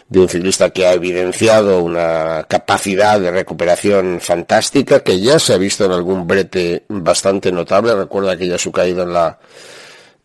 de 0.09 0.19
un 0.19 0.29
ciclista 0.29 0.71
que 0.71 0.85
ha 0.85 0.93
evidenciado 0.93 1.79
una 1.79 2.45
capacidad 2.49 3.21
de 3.21 3.31
recuperación 3.31 4.19
fantástica, 4.21 5.01
que 5.01 5.21
ya 5.21 5.39
se 5.39 5.55
ha 5.55 5.57
visto 5.57 5.85
en 5.85 5.93
algún 5.93 6.27
brete 6.27 6.83
bastante 6.89 7.53
notable. 7.53 7.95
Recuerda 7.95 8.37
que 8.37 8.49
ya 8.49 8.59
su 8.59 8.73
caída 8.73 9.05
en 9.05 9.13
la, 9.13 9.39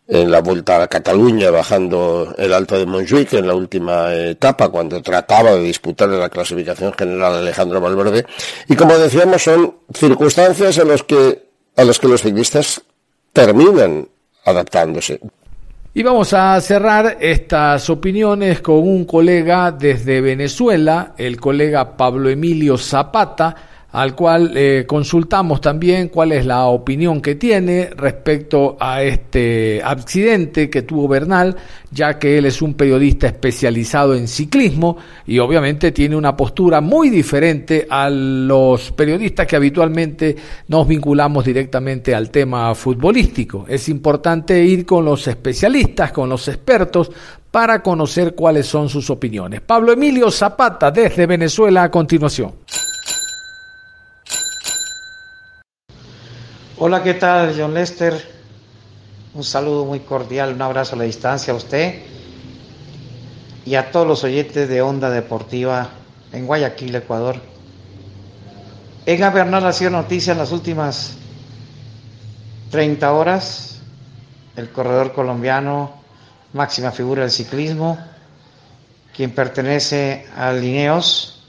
en 0.08 0.28
la 0.28 0.40
vuelta 0.40 0.82
a 0.82 0.88
Cataluña, 0.88 1.52
bajando 1.52 2.34
el 2.36 2.52
alto 2.52 2.76
de 2.76 2.86
Montjuic 2.86 3.34
en 3.34 3.46
la 3.46 3.54
última 3.54 4.12
etapa, 4.12 4.70
cuando 4.70 5.00
trataba 5.02 5.52
de 5.52 5.62
disputar 5.62 6.08
la 6.08 6.28
clasificación 6.28 6.92
general 6.94 7.36
Alejandro 7.36 7.80
Valverde. 7.80 8.26
Y 8.66 8.74
como 8.74 8.98
decíamos, 8.98 9.40
son 9.40 9.76
circunstancias 9.94 10.78
en 10.78 10.88
las 10.88 11.04
que 11.04 11.47
a 11.78 11.84
los 11.84 11.98
que 12.00 12.08
los 12.08 12.22
ciclistas 12.22 12.82
terminan 13.32 14.06
adaptándose. 14.44 15.20
Y 15.94 16.02
vamos 16.02 16.32
a 16.32 16.60
cerrar 16.60 17.18
estas 17.20 17.88
opiniones 17.88 18.60
con 18.60 18.76
un 18.80 19.04
colega 19.04 19.70
desde 19.70 20.20
Venezuela, 20.20 21.14
el 21.16 21.40
colega 21.40 21.96
Pablo 21.96 22.28
Emilio 22.28 22.76
Zapata, 22.76 23.54
al 23.98 24.14
cual 24.14 24.52
eh, 24.54 24.84
consultamos 24.86 25.60
también 25.60 26.08
cuál 26.08 26.30
es 26.30 26.46
la 26.46 26.66
opinión 26.66 27.20
que 27.20 27.34
tiene 27.34 27.90
respecto 27.96 28.76
a 28.78 29.02
este 29.02 29.80
accidente 29.82 30.70
que 30.70 30.82
tuvo 30.82 31.08
Bernal, 31.08 31.56
ya 31.90 32.16
que 32.16 32.38
él 32.38 32.44
es 32.44 32.62
un 32.62 32.74
periodista 32.74 33.26
especializado 33.26 34.14
en 34.14 34.28
ciclismo 34.28 34.98
y 35.26 35.40
obviamente 35.40 35.90
tiene 35.90 36.14
una 36.14 36.36
postura 36.36 36.80
muy 36.80 37.10
diferente 37.10 37.88
a 37.90 38.08
los 38.08 38.92
periodistas 38.92 39.48
que 39.48 39.56
habitualmente 39.56 40.36
nos 40.68 40.86
vinculamos 40.86 41.44
directamente 41.44 42.14
al 42.14 42.30
tema 42.30 42.76
futbolístico. 42.76 43.66
Es 43.68 43.88
importante 43.88 44.62
ir 44.62 44.86
con 44.86 45.04
los 45.04 45.26
especialistas, 45.26 46.12
con 46.12 46.28
los 46.28 46.46
expertos, 46.46 47.10
para 47.50 47.82
conocer 47.82 48.36
cuáles 48.36 48.68
son 48.68 48.88
sus 48.88 49.10
opiniones. 49.10 49.60
Pablo 49.60 49.90
Emilio 49.90 50.30
Zapata 50.30 50.92
desde 50.92 51.26
Venezuela 51.26 51.82
a 51.82 51.90
continuación. 51.90 52.52
Hola, 56.80 57.02
¿qué 57.02 57.14
tal, 57.14 57.56
John 57.58 57.74
Lester? 57.74 58.14
Un 59.34 59.42
saludo 59.42 59.84
muy 59.84 59.98
cordial, 59.98 60.52
un 60.52 60.62
abrazo 60.62 60.94
a 60.94 60.98
la 60.98 61.04
distancia 61.04 61.52
a 61.52 61.56
usted 61.56 62.02
y 63.64 63.74
a 63.74 63.90
todos 63.90 64.06
los 64.06 64.22
oyentes 64.22 64.68
de 64.68 64.80
Onda 64.80 65.10
Deportiva 65.10 65.90
en 66.32 66.46
Guayaquil, 66.46 66.94
Ecuador. 66.94 67.40
Ega 69.06 69.30
Bernal 69.30 69.66
ha 69.66 69.72
sido 69.72 69.90
noticia 69.90 70.30
en 70.34 70.38
las 70.38 70.52
últimas 70.52 71.16
30 72.70 73.12
horas. 73.12 73.80
El 74.54 74.70
corredor 74.70 75.12
colombiano, 75.12 75.94
máxima 76.52 76.92
figura 76.92 77.22
del 77.22 77.32
ciclismo, 77.32 77.98
quien 79.16 79.32
pertenece 79.32 80.28
a 80.36 80.52
Lineos, 80.52 81.42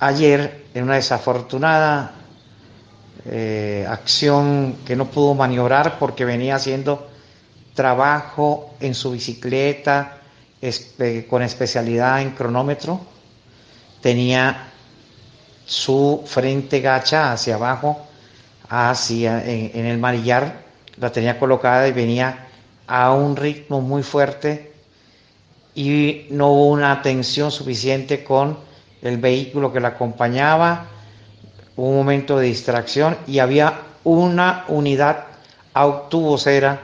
ayer 0.00 0.66
en 0.74 0.84
una 0.84 0.96
desafortunada 0.96 2.12
eh, 3.24 3.86
acción 3.88 4.76
que 4.84 4.96
no 4.96 5.06
pudo 5.06 5.34
maniobrar 5.34 5.98
porque 5.98 6.24
venía 6.24 6.56
haciendo 6.56 7.08
trabajo 7.74 8.74
en 8.80 8.94
su 8.94 9.12
bicicleta 9.12 10.18
con 11.28 11.42
especialidad 11.42 12.22
en 12.22 12.30
cronómetro. 12.30 13.00
Tenía 14.00 14.68
su 15.64 16.22
frente 16.26 16.80
gacha 16.80 17.32
hacia 17.32 17.54
abajo, 17.54 18.06
hacia 18.68 19.44
en, 19.44 19.86
el 19.86 19.98
manillar, 19.98 20.62
la 20.96 21.10
tenía 21.10 21.38
colocada 21.38 21.86
y 21.88 21.92
venía 21.92 22.46
a 22.86 23.12
un 23.12 23.36
ritmo 23.36 23.80
muy 23.80 24.02
fuerte 24.02 24.72
y 25.74 26.26
no 26.30 26.48
hubo 26.48 26.66
una 26.66 26.92
atención 26.92 27.50
suficiente 27.50 28.22
con 28.22 28.58
el 29.00 29.16
vehículo 29.16 29.72
que 29.72 29.80
la 29.80 29.88
acompañaba 29.88 30.88
un 31.76 31.96
momento 31.96 32.38
de 32.38 32.46
distracción 32.46 33.16
y 33.26 33.38
había 33.38 33.80
una 34.04 34.64
unidad 34.68 35.26
autobusera 35.74 36.80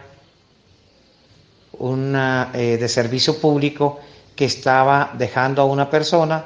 una, 1.78 2.50
eh, 2.54 2.76
de 2.76 2.88
servicio 2.88 3.38
público 3.38 4.00
que 4.34 4.44
estaba 4.44 5.12
dejando 5.14 5.62
a 5.62 5.64
una 5.64 5.90
persona, 5.90 6.44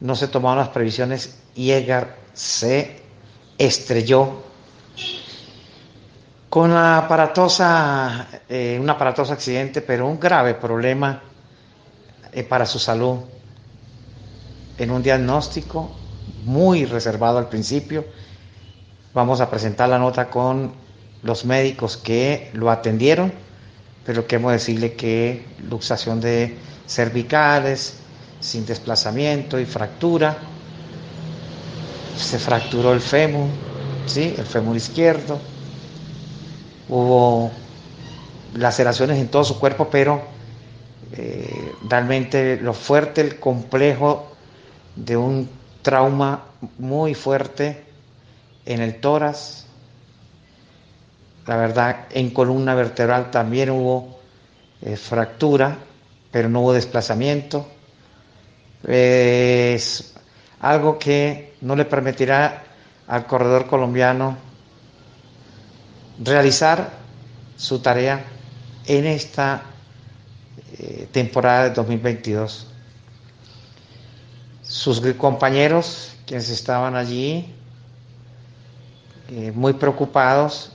no 0.00 0.16
se 0.16 0.28
tomaron 0.28 0.58
las 0.58 0.68
previsiones 0.68 1.38
y 1.54 1.70
Edgar 1.70 2.16
se 2.32 3.00
estrelló 3.58 4.42
con 6.48 6.74
la 6.74 7.08
eh, 8.48 8.78
un 8.80 8.90
aparatoso 8.90 9.32
accidente, 9.32 9.80
pero 9.80 10.06
un 10.06 10.20
grave 10.20 10.54
problema 10.54 11.22
eh, 12.32 12.42
para 12.42 12.66
su 12.66 12.78
salud. 12.78 13.20
En 14.76 14.90
un 14.90 15.02
diagnóstico 15.02 15.90
muy 16.44 16.84
reservado 16.84 17.38
al 17.38 17.48
principio. 17.48 18.04
Vamos 19.14 19.40
a 19.40 19.50
presentar 19.50 19.88
la 19.88 19.98
nota 19.98 20.30
con 20.30 20.72
los 21.22 21.44
médicos 21.44 21.96
que 21.96 22.50
lo 22.54 22.70
atendieron, 22.70 23.32
pero 24.04 24.26
queremos 24.26 24.52
decirle 24.52 24.94
que 24.94 25.44
luxación 25.68 26.20
de 26.20 26.56
cervicales, 26.86 27.98
sin 28.40 28.66
desplazamiento 28.66 29.60
y 29.60 29.64
fractura, 29.64 30.36
se 32.16 32.38
fracturó 32.38 32.92
el 32.92 33.00
fémur, 33.00 33.48
¿sí? 34.06 34.34
el 34.36 34.44
fémur 34.44 34.76
izquierdo, 34.76 35.38
hubo 36.88 37.50
laceraciones 38.54 39.18
en 39.18 39.28
todo 39.28 39.44
su 39.44 39.58
cuerpo, 39.58 39.88
pero 39.90 40.22
eh, 41.12 41.72
realmente 41.88 42.58
lo 42.60 42.74
fuerte, 42.74 43.20
el 43.20 43.38
complejo 43.38 44.32
de 44.96 45.16
un 45.16 45.48
trauma 45.82 46.44
muy 46.78 47.14
fuerte 47.14 47.84
en 48.64 48.80
el 48.80 49.00
tórax, 49.00 49.66
la 51.46 51.56
verdad 51.56 52.06
en 52.10 52.30
columna 52.30 52.74
vertebral 52.74 53.30
también 53.30 53.70
hubo 53.70 54.20
eh, 54.80 54.96
fractura, 54.96 55.76
pero 56.30 56.48
no 56.48 56.60
hubo 56.60 56.72
desplazamiento. 56.72 57.66
Es 58.84 60.14
algo 60.60 60.98
que 60.98 61.54
no 61.60 61.76
le 61.76 61.84
permitirá 61.84 62.64
al 63.08 63.26
corredor 63.26 63.66
colombiano 63.66 64.36
realizar 66.22 66.90
su 67.56 67.80
tarea 67.80 68.24
en 68.86 69.06
esta 69.06 69.62
eh, 70.78 71.08
temporada 71.12 71.64
de 71.64 71.70
2022. 71.70 72.71
Sus 74.72 75.00
compañeros, 75.18 76.14
quienes 76.26 76.48
estaban 76.48 76.96
allí, 76.96 77.54
eh, 79.28 79.52
muy 79.54 79.74
preocupados, 79.74 80.72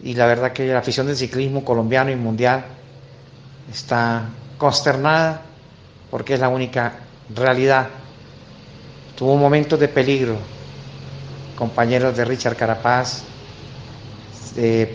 y 0.00 0.14
la 0.14 0.26
verdad 0.26 0.52
que 0.52 0.64
la 0.68 0.78
afición 0.78 1.08
del 1.08 1.16
ciclismo 1.16 1.64
colombiano 1.64 2.12
y 2.12 2.14
mundial 2.14 2.64
está 3.68 4.26
consternada 4.56 5.42
porque 6.12 6.34
es 6.34 6.40
la 6.40 6.48
única 6.48 7.00
realidad. 7.34 7.88
Tuvo 9.16 9.36
momentos 9.36 9.80
de 9.80 9.88
peligro, 9.88 10.36
compañeros 11.56 12.16
de 12.16 12.24
Richard 12.24 12.54
Carapaz, 12.54 13.24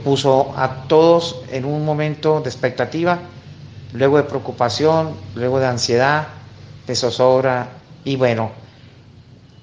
puso 0.06 0.54
a 0.56 0.88
todos 0.88 1.42
en 1.52 1.66
un 1.66 1.84
momento 1.84 2.40
de 2.40 2.50
expectativa, 2.50 3.20
luego 3.92 4.16
de 4.16 4.24
preocupación, 4.24 5.14
luego 5.36 5.60
de 5.60 5.68
ansiedad, 5.68 6.28
de 6.88 6.96
zozobra. 6.96 7.70
Y 8.04 8.16
bueno, 8.16 8.52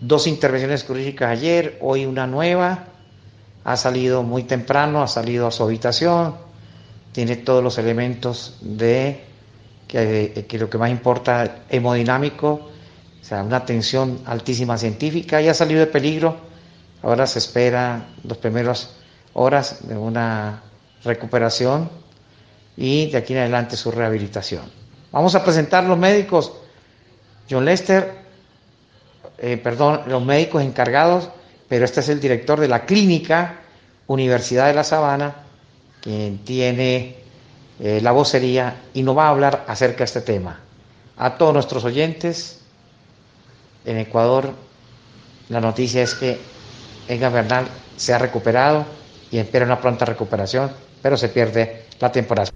dos 0.00 0.26
intervenciones 0.26 0.84
quirúrgicas 0.84 1.30
ayer, 1.30 1.78
hoy 1.80 2.06
una 2.06 2.26
nueva, 2.26 2.86
ha 3.64 3.76
salido 3.76 4.22
muy 4.22 4.44
temprano, 4.44 5.02
ha 5.02 5.08
salido 5.08 5.46
a 5.46 5.50
su 5.50 5.62
habitación, 5.62 6.34
tiene 7.12 7.36
todos 7.36 7.62
los 7.62 7.78
elementos 7.78 8.56
de 8.60 9.24
que, 9.86 10.46
que 10.48 10.58
lo 10.58 10.70
que 10.70 10.78
más 10.78 10.90
importa, 10.90 11.62
hemodinámico, 11.68 12.70
o 13.20 13.24
sea, 13.24 13.42
una 13.42 13.64
tensión 13.64 14.20
altísima 14.24 14.78
científica, 14.78 15.42
y 15.42 15.48
ha 15.48 15.54
salido 15.54 15.80
de 15.80 15.86
peligro, 15.86 16.36
ahora 17.02 17.26
se 17.26 17.38
espera 17.38 18.06
los 18.24 18.38
primeros 18.38 18.90
horas 19.34 19.86
de 19.86 19.96
una 19.96 20.62
recuperación 21.04 21.90
y 22.76 23.10
de 23.10 23.18
aquí 23.18 23.32
en 23.32 23.40
adelante 23.40 23.76
su 23.76 23.90
rehabilitación. 23.90 24.62
Vamos 25.12 25.34
a 25.34 25.44
presentar 25.44 25.84
los 25.84 25.98
médicos. 25.98 26.52
John 27.50 27.64
Lester, 27.64 28.12
eh, 29.38 29.56
perdón, 29.56 30.02
los 30.06 30.24
médicos 30.24 30.62
encargados, 30.62 31.30
pero 31.68 31.84
este 31.84 32.00
es 32.00 32.08
el 32.08 32.20
director 32.20 32.60
de 32.60 32.68
la 32.68 32.86
clínica 32.86 33.60
Universidad 34.06 34.66
de 34.66 34.74
La 34.74 34.84
Sabana, 34.84 35.34
quien 36.00 36.38
tiene 36.38 37.16
eh, 37.80 38.00
la 38.02 38.12
vocería 38.12 38.76
y 38.94 39.02
nos 39.02 39.16
va 39.16 39.26
a 39.26 39.30
hablar 39.30 39.64
acerca 39.66 39.98
de 39.98 40.04
este 40.04 40.20
tema. 40.20 40.60
A 41.16 41.36
todos 41.36 41.52
nuestros 41.52 41.84
oyentes, 41.84 42.60
en 43.84 43.98
Ecuador, 43.98 44.52
la 45.48 45.60
noticia 45.60 46.02
es 46.02 46.14
que 46.14 46.38
Edgar 47.08 47.32
Bernal 47.32 47.66
se 47.96 48.14
ha 48.14 48.18
recuperado 48.18 48.84
y 49.30 49.38
espera 49.38 49.64
una 49.64 49.80
pronta 49.80 50.04
recuperación, 50.04 50.70
pero 51.02 51.16
se 51.16 51.28
pierde 51.28 51.86
la 51.98 52.12
temporada. 52.12 52.50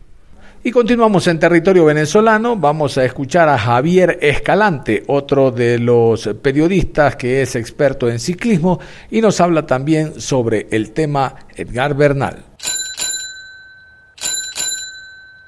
Y 0.66 0.72
continuamos 0.72 1.26
en 1.26 1.38
territorio 1.38 1.84
venezolano. 1.84 2.56
Vamos 2.56 2.96
a 2.96 3.04
escuchar 3.04 3.50
a 3.50 3.58
Javier 3.58 4.18
Escalante, 4.22 5.02
otro 5.08 5.50
de 5.50 5.78
los 5.78 6.26
periodistas 6.40 7.16
que 7.16 7.42
es 7.42 7.54
experto 7.54 8.08
en 8.08 8.18
ciclismo 8.18 8.80
y 9.10 9.20
nos 9.20 9.42
habla 9.42 9.66
también 9.66 10.18
sobre 10.22 10.66
el 10.70 10.92
tema 10.92 11.34
Edgar 11.54 11.94
Bernal. 11.94 12.46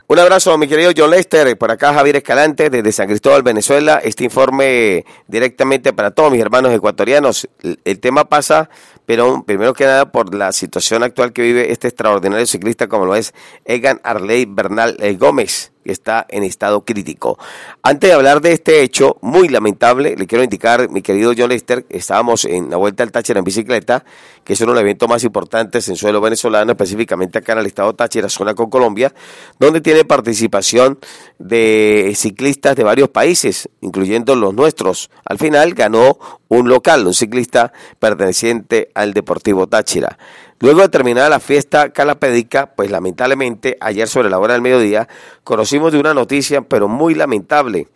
Un 0.08 0.18
abrazo, 0.18 0.56
mi 0.58 0.68
querido 0.68 0.92
John 0.94 1.10
Lester. 1.10 1.56
Por 1.56 1.70
acá 1.70 1.94
Javier 1.94 2.16
Escalante, 2.16 2.68
desde 2.68 2.92
San 2.92 3.08
Cristóbal, 3.08 3.42
Venezuela. 3.42 4.00
Este 4.04 4.22
informe 4.22 5.06
directamente 5.26 5.94
para 5.94 6.10
todos 6.10 6.30
mis 6.30 6.42
hermanos 6.42 6.72
ecuatorianos. 6.72 7.48
El 7.84 8.00
tema 8.00 8.28
pasa 8.28 8.68
pero 9.06 9.44
primero 9.44 9.72
que 9.72 9.84
nada 9.84 10.12
por 10.12 10.34
la 10.34 10.52
situación 10.52 11.02
actual 11.02 11.32
que 11.32 11.42
vive 11.42 11.72
este 11.72 11.88
extraordinario 11.88 12.46
ciclista 12.46 12.88
como 12.88 13.06
lo 13.06 13.14
es 13.14 13.32
Egan 13.64 14.00
Arley 14.04 14.44
Bernal 14.44 14.96
eh, 15.00 15.14
Gómez 15.14 15.72
que 15.86 15.92
está 15.92 16.26
en 16.28 16.42
estado 16.42 16.84
crítico. 16.84 17.38
Antes 17.82 18.10
de 18.10 18.14
hablar 18.14 18.40
de 18.40 18.52
este 18.52 18.82
hecho 18.82 19.16
muy 19.22 19.48
lamentable, 19.48 20.16
le 20.16 20.26
quiero 20.26 20.42
indicar, 20.42 20.90
mi 20.90 21.00
querido 21.00 21.32
John 21.36 21.48
Lester, 21.48 21.86
estábamos 21.88 22.44
en 22.44 22.68
la 22.70 22.76
Vuelta 22.76 23.04
al 23.04 23.12
Táchira 23.12 23.38
en 23.38 23.44
bicicleta, 23.44 24.04
que 24.42 24.54
es 24.54 24.60
uno 24.60 24.72
de 24.72 24.74
los 24.74 24.82
eventos 24.82 25.08
más 25.08 25.22
importantes 25.22 25.88
en 25.88 25.96
suelo 25.96 26.20
venezolano, 26.20 26.72
específicamente 26.72 27.38
acá 27.38 27.52
en 27.52 27.60
el 27.60 27.66
estado 27.66 27.94
Táchira, 27.94 28.28
zona 28.28 28.54
con 28.54 28.68
Colombia, 28.68 29.14
donde 29.60 29.80
tiene 29.80 30.04
participación 30.04 30.98
de 31.38 32.12
ciclistas 32.16 32.74
de 32.74 32.82
varios 32.82 33.08
países, 33.10 33.68
incluyendo 33.80 34.34
los 34.34 34.52
nuestros. 34.54 35.10
Al 35.24 35.38
final 35.38 35.74
ganó 35.74 36.18
un 36.48 36.68
local, 36.68 37.06
un 37.06 37.14
ciclista 37.14 37.72
perteneciente 37.98 38.90
al 38.96 39.12
Deportivo 39.12 39.66
Táchira. 39.66 40.18
Luego 40.58 40.80
de 40.80 40.88
terminar 40.88 41.28
la 41.28 41.38
fiesta 41.38 41.90
calapédica, 41.90 42.74
pues 42.74 42.90
lamentablemente 42.90 43.76
ayer 43.80 44.08
sobre 44.08 44.30
la 44.30 44.38
hora 44.38 44.54
del 44.54 44.62
mediodía 44.62 45.06
conocimos 45.44 45.92
de 45.92 46.00
una 46.00 46.14
noticia, 46.14 46.62
pero 46.62 46.88
muy 46.88 47.14
lamentable, 47.14 47.88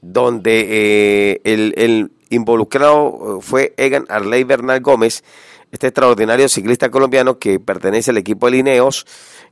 donde 0.00 0.66
eh, 0.68 1.40
el, 1.44 2.10
involucrado 2.30 3.38
eh, 3.38 3.42
fue 3.42 3.74
Egan 3.76 4.06
Arley 4.08 4.44
Bernal 4.44 4.80
Gómez, 4.80 5.22
este 5.70 5.88
extraordinario 5.88 6.48
ciclista 6.48 6.90
colombiano 6.90 7.38
que 7.38 7.60
pertenece 7.60 8.10
al 8.10 8.16
equipo 8.16 8.46
de 8.46 8.52
Lineos, 8.52 9.06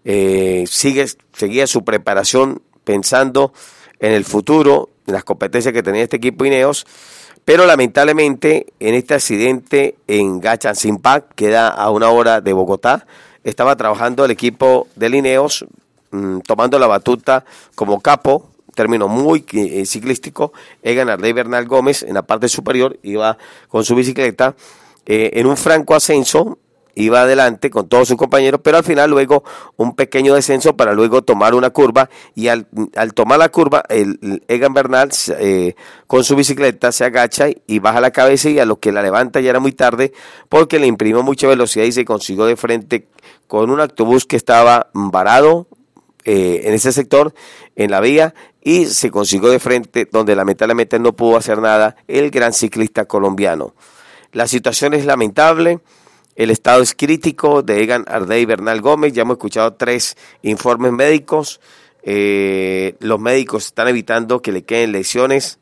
eh, 0.06 0.64
sigue, 0.66 1.06
seguía 1.34 1.66
su 1.66 1.84
preparación 1.84 2.62
pensando 2.84 3.52
en 4.00 4.12
el 4.12 4.24
futuro, 4.24 4.88
en 5.06 5.12
las 5.12 5.24
competencias 5.24 5.74
que 5.74 5.82
tenía 5.82 6.02
este 6.02 6.16
equipo 6.16 6.46
Ineos, 6.46 6.86
pero 7.44 7.66
lamentablemente 7.66 8.66
en 8.80 8.94
este 8.94 9.14
accidente 9.14 9.96
en 10.06 10.40
Gachansimpa, 10.40 11.22
queda 11.34 11.68
a 11.68 11.90
una 11.90 12.10
hora 12.10 12.40
de 12.40 12.52
Bogotá, 12.52 13.06
estaba 13.44 13.76
trabajando 13.76 14.24
el 14.24 14.30
equipo 14.30 14.88
de 14.96 15.10
Lineos, 15.10 15.66
mm, 16.10 16.40
tomando 16.40 16.78
la 16.78 16.86
batuta 16.86 17.44
como 17.74 18.00
capo, 18.00 18.50
término 18.74 19.08
muy 19.08 19.44
eh, 19.52 19.84
ciclístico, 19.86 20.52
Egan 20.82 21.10
Arley 21.10 21.32
Bernal 21.32 21.66
Gómez 21.66 22.02
en 22.02 22.14
la 22.14 22.22
parte 22.22 22.48
superior 22.48 22.98
iba 23.02 23.38
con 23.68 23.84
su 23.84 23.94
bicicleta 23.94 24.56
eh, 25.06 25.30
en 25.34 25.46
un 25.46 25.56
franco 25.56 25.94
ascenso 25.94 26.58
iba 26.94 27.22
adelante 27.22 27.70
con 27.70 27.88
todos 27.88 28.08
sus 28.08 28.16
compañeros, 28.16 28.60
pero 28.62 28.78
al 28.78 28.84
final 28.84 29.10
luego 29.10 29.44
un 29.76 29.94
pequeño 29.94 30.34
descenso 30.34 30.76
para 30.76 30.92
luego 30.92 31.22
tomar 31.22 31.54
una 31.54 31.70
curva 31.70 32.08
y 32.34 32.48
al, 32.48 32.66
tomar 33.14 33.38
la 33.38 33.48
curva 33.48 33.82
el, 33.88 34.42
Egan 34.48 34.74
Bernal 34.74 35.10
eh, 35.38 35.74
con 36.06 36.24
su 36.24 36.36
bicicleta 36.36 36.92
se 36.92 37.04
agacha 37.04 37.46
y 37.66 37.78
baja 37.78 38.00
la 38.00 38.10
cabeza 38.10 38.50
y 38.50 38.58
a 38.58 38.64
lo 38.64 38.78
que 38.78 38.92
la 38.92 39.02
levanta 39.02 39.40
ya 39.40 39.50
era 39.50 39.60
muy 39.60 39.72
tarde 39.72 40.12
porque 40.48 40.78
le 40.78 40.86
imprimió 40.86 41.22
mucha 41.22 41.48
velocidad 41.48 41.84
y 41.84 41.92
se 41.92 42.04
consiguió 42.04 42.44
de 42.46 42.56
frente 42.56 43.08
con 43.46 43.70
un 43.70 43.80
autobús 43.80 44.24
que 44.26 44.36
estaba 44.36 44.88
varado 44.92 45.66
eh, 46.24 46.62
en 46.64 46.72
ese 46.72 46.90
sector, 46.90 47.34
en 47.76 47.90
la 47.90 48.00
vía, 48.00 48.34
y 48.62 48.86
se 48.86 49.10
consiguió 49.10 49.50
de 49.50 49.58
frente 49.58 50.08
donde 50.10 50.34
lamentablemente 50.34 50.98
no 50.98 51.12
pudo 51.12 51.36
hacer 51.36 51.58
nada 51.58 51.96
el 52.08 52.30
gran 52.30 52.54
ciclista 52.54 53.04
colombiano. 53.04 53.74
La 54.32 54.48
situación 54.48 54.94
es 54.94 55.04
lamentable. 55.04 55.80
El 56.36 56.50
estado 56.50 56.82
es 56.82 56.94
crítico 56.94 57.62
de 57.62 57.82
Egan 57.82 58.04
Ardey 58.08 58.44
Bernal 58.44 58.80
Gómez. 58.80 59.12
Ya 59.12 59.22
hemos 59.22 59.34
escuchado 59.34 59.74
tres 59.74 60.16
informes 60.42 60.92
médicos. 60.92 61.60
Eh, 62.02 62.96
los 62.98 63.20
médicos 63.20 63.66
están 63.66 63.86
evitando 63.86 64.42
que 64.42 64.50
le 64.50 64.64
queden 64.64 64.92
lesiones 64.92 65.60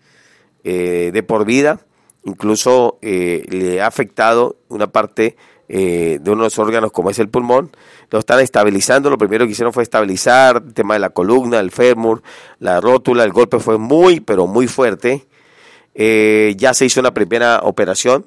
eh, 0.65 1.11
de 1.13 1.23
por 1.23 1.45
vida. 1.45 1.81
Incluso 2.25 2.99
eh, 3.03 3.45
le 3.49 3.83
ha 3.83 3.87
afectado 3.87 4.57
una 4.69 4.87
parte 4.87 5.37
de 5.69 6.21
uno 6.27 6.43
de 6.43 6.47
los 6.49 6.59
órganos 6.59 6.93
como 6.93 7.09
es 7.09 7.19
el 7.19 7.31
pulmón. 7.31 7.71
Lo 8.11 8.19
están 8.19 8.41
estabilizando. 8.41 9.09
Lo 9.09 9.17
primero 9.17 9.47
que 9.47 9.53
hicieron 9.53 9.73
fue 9.73 9.83
estabilizar 9.83 10.63
el 10.67 10.75
tema 10.75 10.95
de 10.95 11.01
la 11.01 11.11
columna, 11.11 11.61
el 11.61 11.71
fémur, 11.71 12.23
la 12.59 12.79
rótula. 12.79 13.25
El 13.25 13.33
golpe 13.33 13.59
fue 13.59 13.79
muy, 13.79 14.21
pero 14.21 14.47
muy 14.47 14.67
fuerte. 14.67 15.27
ya 15.95 16.75
se 16.75 16.85
hizo 16.85 17.01
una 17.01 17.15
primera 17.15 17.61
operación 17.63 18.27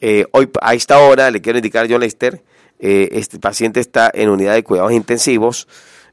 eh, 0.00 0.26
hoy, 0.32 0.50
a 0.60 0.74
esta 0.74 0.98
hora, 0.98 1.30
le 1.30 1.40
quiero 1.40 1.58
indicar 1.58 1.84
a 1.84 1.88
John 1.88 2.00
Lester, 2.00 2.42
eh, 2.78 3.08
este 3.12 3.38
paciente 3.38 3.80
está 3.80 4.10
en 4.12 4.28
unidad 4.28 4.54
de 4.54 4.64
cuidados 4.64 4.92
intensivos, 4.92 5.68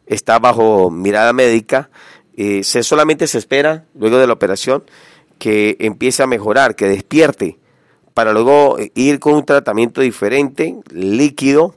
está 0.05 0.39
bajo 0.39 0.91
mirada 0.91 1.33
médica, 1.33 1.89
eh, 2.37 2.63
se 2.63 2.83
solamente 2.83 3.27
se 3.27 3.37
espera 3.37 3.85
luego 3.95 4.17
de 4.17 4.27
la 4.27 4.33
operación 4.33 4.83
que 5.39 5.75
empiece 5.79 6.21
a 6.23 6.27
mejorar, 6.27 6.75
que 6.75 6.87
despierte, 6.87 7.57
para 8.13 8.33
luego 8.33 8.77
ir 8.93 9.19
con 9.19 9.33
un 9.33 9.45
tratamiento 9.45 10.01
diferente, 10.01 10.75
líquido, 10.91 11.75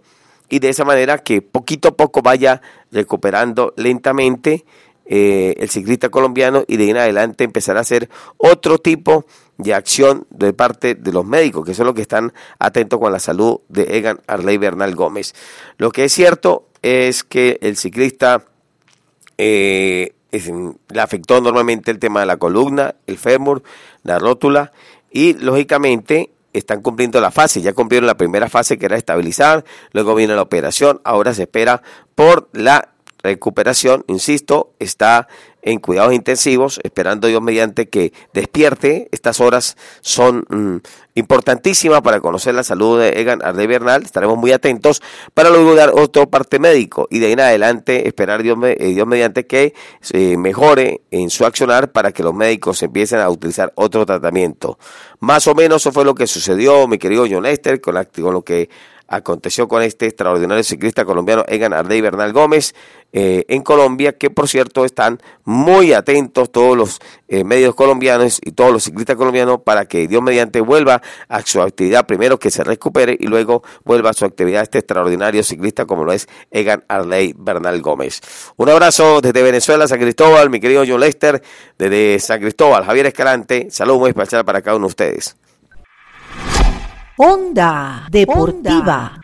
y 0.50 0.58
de 0.58 0.68
esa 0.68 0.84
manera 0.84 1.18
que 1.18 1.40
poquito 1.42 1.88
a 1.88 1.96
poco 1.96 2.20
vaya 2.20 2.60
recuperando 2.92 3.72
lentamente 3.76 4.64
el 5.06 5.68
ciclista 5.68 6.10
colombiano 6.10 6.64
y 6.66 6.76
de 6.76 6.84
ahí 6.84 6.90
en 6.90 6.96
adelante 6.98 7.44
empezará 7.44 7.80
a 7.80 7.82
hacer 7.82 8.08
otro 8.36 8.78
tipo 8.78 9.26
de 9.58 9.74
acción 9.74 10.26
de 10.30 10.52
parte 10.52 10.94
de 10.94 11.12
los 11.12 11.24
médicos, 11.24 11.64
que 11.64 11.74
son 11.74 11.86
los 11.86 11.94
que 11.94 12.02
están 12.02 12.32
atentos 12.58 12.98
con 12.98 13.12
la 13.12 13.18
salud 13.18 13.60
de 13.68 13.96
Egan 13.96 14.20
Arley 14.26 14.58
Bernal 14.58 14.94
Gómez. 14.94 15.34
Lo 15.78 15.90
que 15.90 16.04
es 16.04 16.12
cierto 16.12 16.68
es 16.82 17.24
que 17.24 17.58
el 17.62 17.76
ciclista 17.76 18.44
eh, 19.38 20.14
le 20.32 21.00
afectó 21.00 21.40
normalmente 21.40 21.90
el 21.90 21.98
tema 21.98 22.20
de 22.20 22.26
la 22.26 22.36
columna, 22.36 22.96
el 23.06 23.18
fémur, 23.18 23.62
la 24.02 24.18
rótula 24.18 24.72
y 25.10 25.34
lógicamente 25.34 26.30
están 26.52 26.82
cumpliendo 26.82 27.20
la 27.20 27.30
fase, 27.30 27.60
ya 27.60 27.72
cumplieron 27.72 28.06
la 28.06 28.16
primera 28.16 28.48
fase 28.48 28.78
que 28.78 28.86
era 28.86 28.96
estabilizar, 28.96 29.64
luego 29.92 30.14
viene 30.14 30.34
la 30.34 30.42
operación, 30.42 31.00
ahora 31.04 31.34
se 31.34 31.42
espera 31.42 31.82
por 32.14 32.48
la 32.52 32.90
recuperación, 33.22 34.04
insisto, 34.06 34.72
está 34.78 35.28
en 35.64 35.80
cuidados 35.80 36.12
intensivos, 36.12 36.78
esperando 36.84 37.26
Dios 37.26 37.42
mediante 37.42 37.88
que 37.88 38.12
despierte. 38.32 39.08
Estas 39.12 39.40
horas 39.40 39.76
son 40.02 40.44
mm, 40.48 40.76
importantísimas 41.14 42.02
para 42.02 42.20
conocer 42.20 42.54
la 42.54 42.62
salud 42.62 43.00
de 43.00 43.20
Egan 43.20 43.42
Arde 43.42 43.66
Bernal. 43.66 44.02
Estaremos 44.02 44.36
muy 44.36 44.52
atentos 44.52 45.02
para 45.32 45.50
luego 45.50 45.74
dar 45.74 45.90
otro 45.94 46.28
parte 46.28 46.58
médico 46.58 47.08
y 47.10 47.18
de 47.18 47.26
ahí 47.26 47.32
en 47.32 47.40
adelante 47.40 48.06
esperar 48.06 48.42
Dios, 48.42 48.58
eh, 48.62 48.92
Dios 48.94 49.06
mediante 49.06 49.46
que 49.46 49.74
se 50.00 50.36
mejore 50.36 51.00
en 51.10 51.30
su 51.30 51.46
accionar 51.46 51.92
para 51.92 52.12
que 52.12 52.22
los 52.22 52.34
médicos 52.34 52.82
empiecen 52.82 53.20
a 53.20 53.30
utilizar 53.30 53.72
otro 53.74 54.04
tratamiento. 54.04 54.78
Más 55.20 55.46
o 55.46 55.54
menos 55.54 55.82
eso 55.82 55.92
fue 55.92 56.04
lo 56.04 56.14
que 56.14 56.26
sucedió, 56.26 56.86
mi 56.86 56.98
querido 56.98 57.26
John 57.28 57.44
Lester, 57.44 57.80
con, 57.80 57.94
con 57.94 58.34
lo 58.34 58.42
que 58.42 58.68
aconteció 59.08 59.68
con 59.68 59.82
este 59.82 60.06
extraordinario 60.06 60.64
ciclista 60.64 61.04
colombiano 61.04 61.44
Egan 61.46 61.72
Ardey 61.72 62.00
Bernal 62.00 62.32
Gómez 62.32 62.74
eh, 63.12 63.44
en 63.48 63.62
Colombia, 63.62 64.14
que 64.18 64.28
por 64.28 64.48
cierto 64.48 64.84
están 64.84 65.20
muy 65.44 65.92
atentos 65.92 66.50
todos 66.50 66.76
los 66.76 67.00
eh, 67.28 67.44
medios 67.44 67.74
colombianos 67.76 68.40
y 68.42 68.50
todos 68.52 68.72
los 68.72 68.82
ciclistas 68.82 69.14
colombianos 69.14 69.60
para 69.62 69.86
que 69.86 70.08
Dios 70.08 70.20
mediante 70.20 70.60
vuelva 70.60 71.00
a 71.28 71.42
su 71.42 71.62
actividad, 71.62 72.06
primero 72.06 72.38
que 72.38 72.50
se 72.50 72.64
recupere 72.64 73.16
y 73.18 73.28
luego 73.28 73.62
vuelva 73.84 74.10
a 74.10 74.14
su 74.14 74.24
actividad 74.24 74.62
este 74.62 74.78
extraordinario 74.78 75.44
ciclista 75.44 75.84
como 75.84 76.04
lo 76.04 76.12
es 76.12 76.26
Egan 76.50 76.82
Arley 76.88 77.34
Bernal 77.38 77.80
Gómez. 77.82 78.20
Un 78.56 78.68
abrazo 78.68 79.20
desde 79.20 79.42
Venezuela, 79.42 79.86
San 79.86 80.00
Cristóbal, 80.00 80.50
mi 80.50 80.58
querido 80.58 80.82
John 80.84 81.00
Lester, 81.00 81.40
desde 81.78 82.18
San 82.18 82.40
Cristóbal, 82.40 82.84
Javier 82.84 83.06
Escalante, 83.06 83.68
saludos 83.70 84.00
muy 84.00 84.10
especial 84.10 84.44
para 84.44 84.60
cada 84.60 84.76
uno 84.76 84.86
de 84.86 84.90
ustedes. 84.90 85.36
Onda 87.16 88.08
Deportiva. 88.10 89.20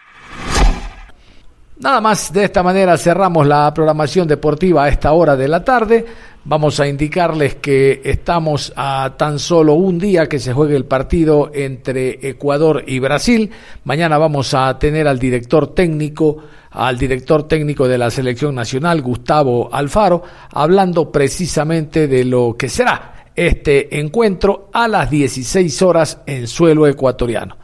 Nada 1.81 2.00
más, 2.00 2.33
de 2.33 2.44
esta 2.44 2.62
manera 2.62 2.96
cerramos 2.96 3.44
la 3.48 3.74
programación 3.74 4.29
deportiva 4.29 4.85
a 4.85 4.88
esta 4.88 5.12
hora 5.12 5.35
de 5.35 5.48
la 5.48 5.64
tarde. 5.64 6.07
Vamos 6.44 6.79
a 6.79 6.87
indicarles 6.87 7.57
que 7.57 8.00
estamos 8.05 8.72
a 8.76 9.14
tan 9.16 9.40
solo 9.40 9.74
un 9.74 9.98
día 9.98 10.29
que 10.29 10.38
se 10.38 10.53
juegue 10.53 10.76
el 10.76 10.85
partido 10.85 11.50
entre 11.53 12.29
Ecuador 12.29 12.85
y 12.87 13.00
Brasil. 13.00 13.50
Mañana 13.83 14.18
vamos 14.18 14.55
a 14.55 14.79
tener 14.79 15.09
al 15.09 15.18
director 15.18 15.74
técnico, 15.74 16.37
al 16.70 16.96
director 16.96 17.48
técnico 17.48 17.88
de 17.88 17.98
la 17.98 18.11
selección 18.11 18.55
nacional, 18.55 19.03
Gustavo 19.03 19.68
Alfaro, 19.72 20.22
hablando 20.53 21.11
precisamente 21.11 22.07
de 22.07 22.24
lo 22.24 22.55
que 22.57 22.68
será 22.68 23.14
este 23.35 23.98
encuentro 23.98 24.68
a 24.72 24.87
las 24.87 25.11
16 25.11 25.83
horas 25.83 26.18
en 26.26 26.46
suelo 26.46 26.87
ecuatoriano. 26.87 27.57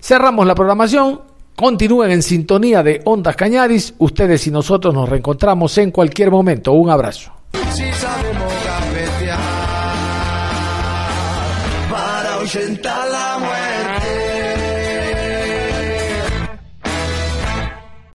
Cerramos 0.00 0.46
la 0.46 0.54
programación. 0.54 1.20
Continúen 1.54 2.10
en 2.10 2.22
sintonía 2.22 2.82
de 2.82 3.02
Ondas 3.04 3.36
Cañaris. 3.36 3.94
Ustedes 3.98 4.46
y 4.46 4.50
nosotros 4.50 4.94
nos 4.94 5.08
reencontramos 5.08 5.76
en 5.78 5.90
cualquier 5.90 6.30
momento. 6.30 6.72
Un 6.72 6.90
abrazo. 6.90 7.32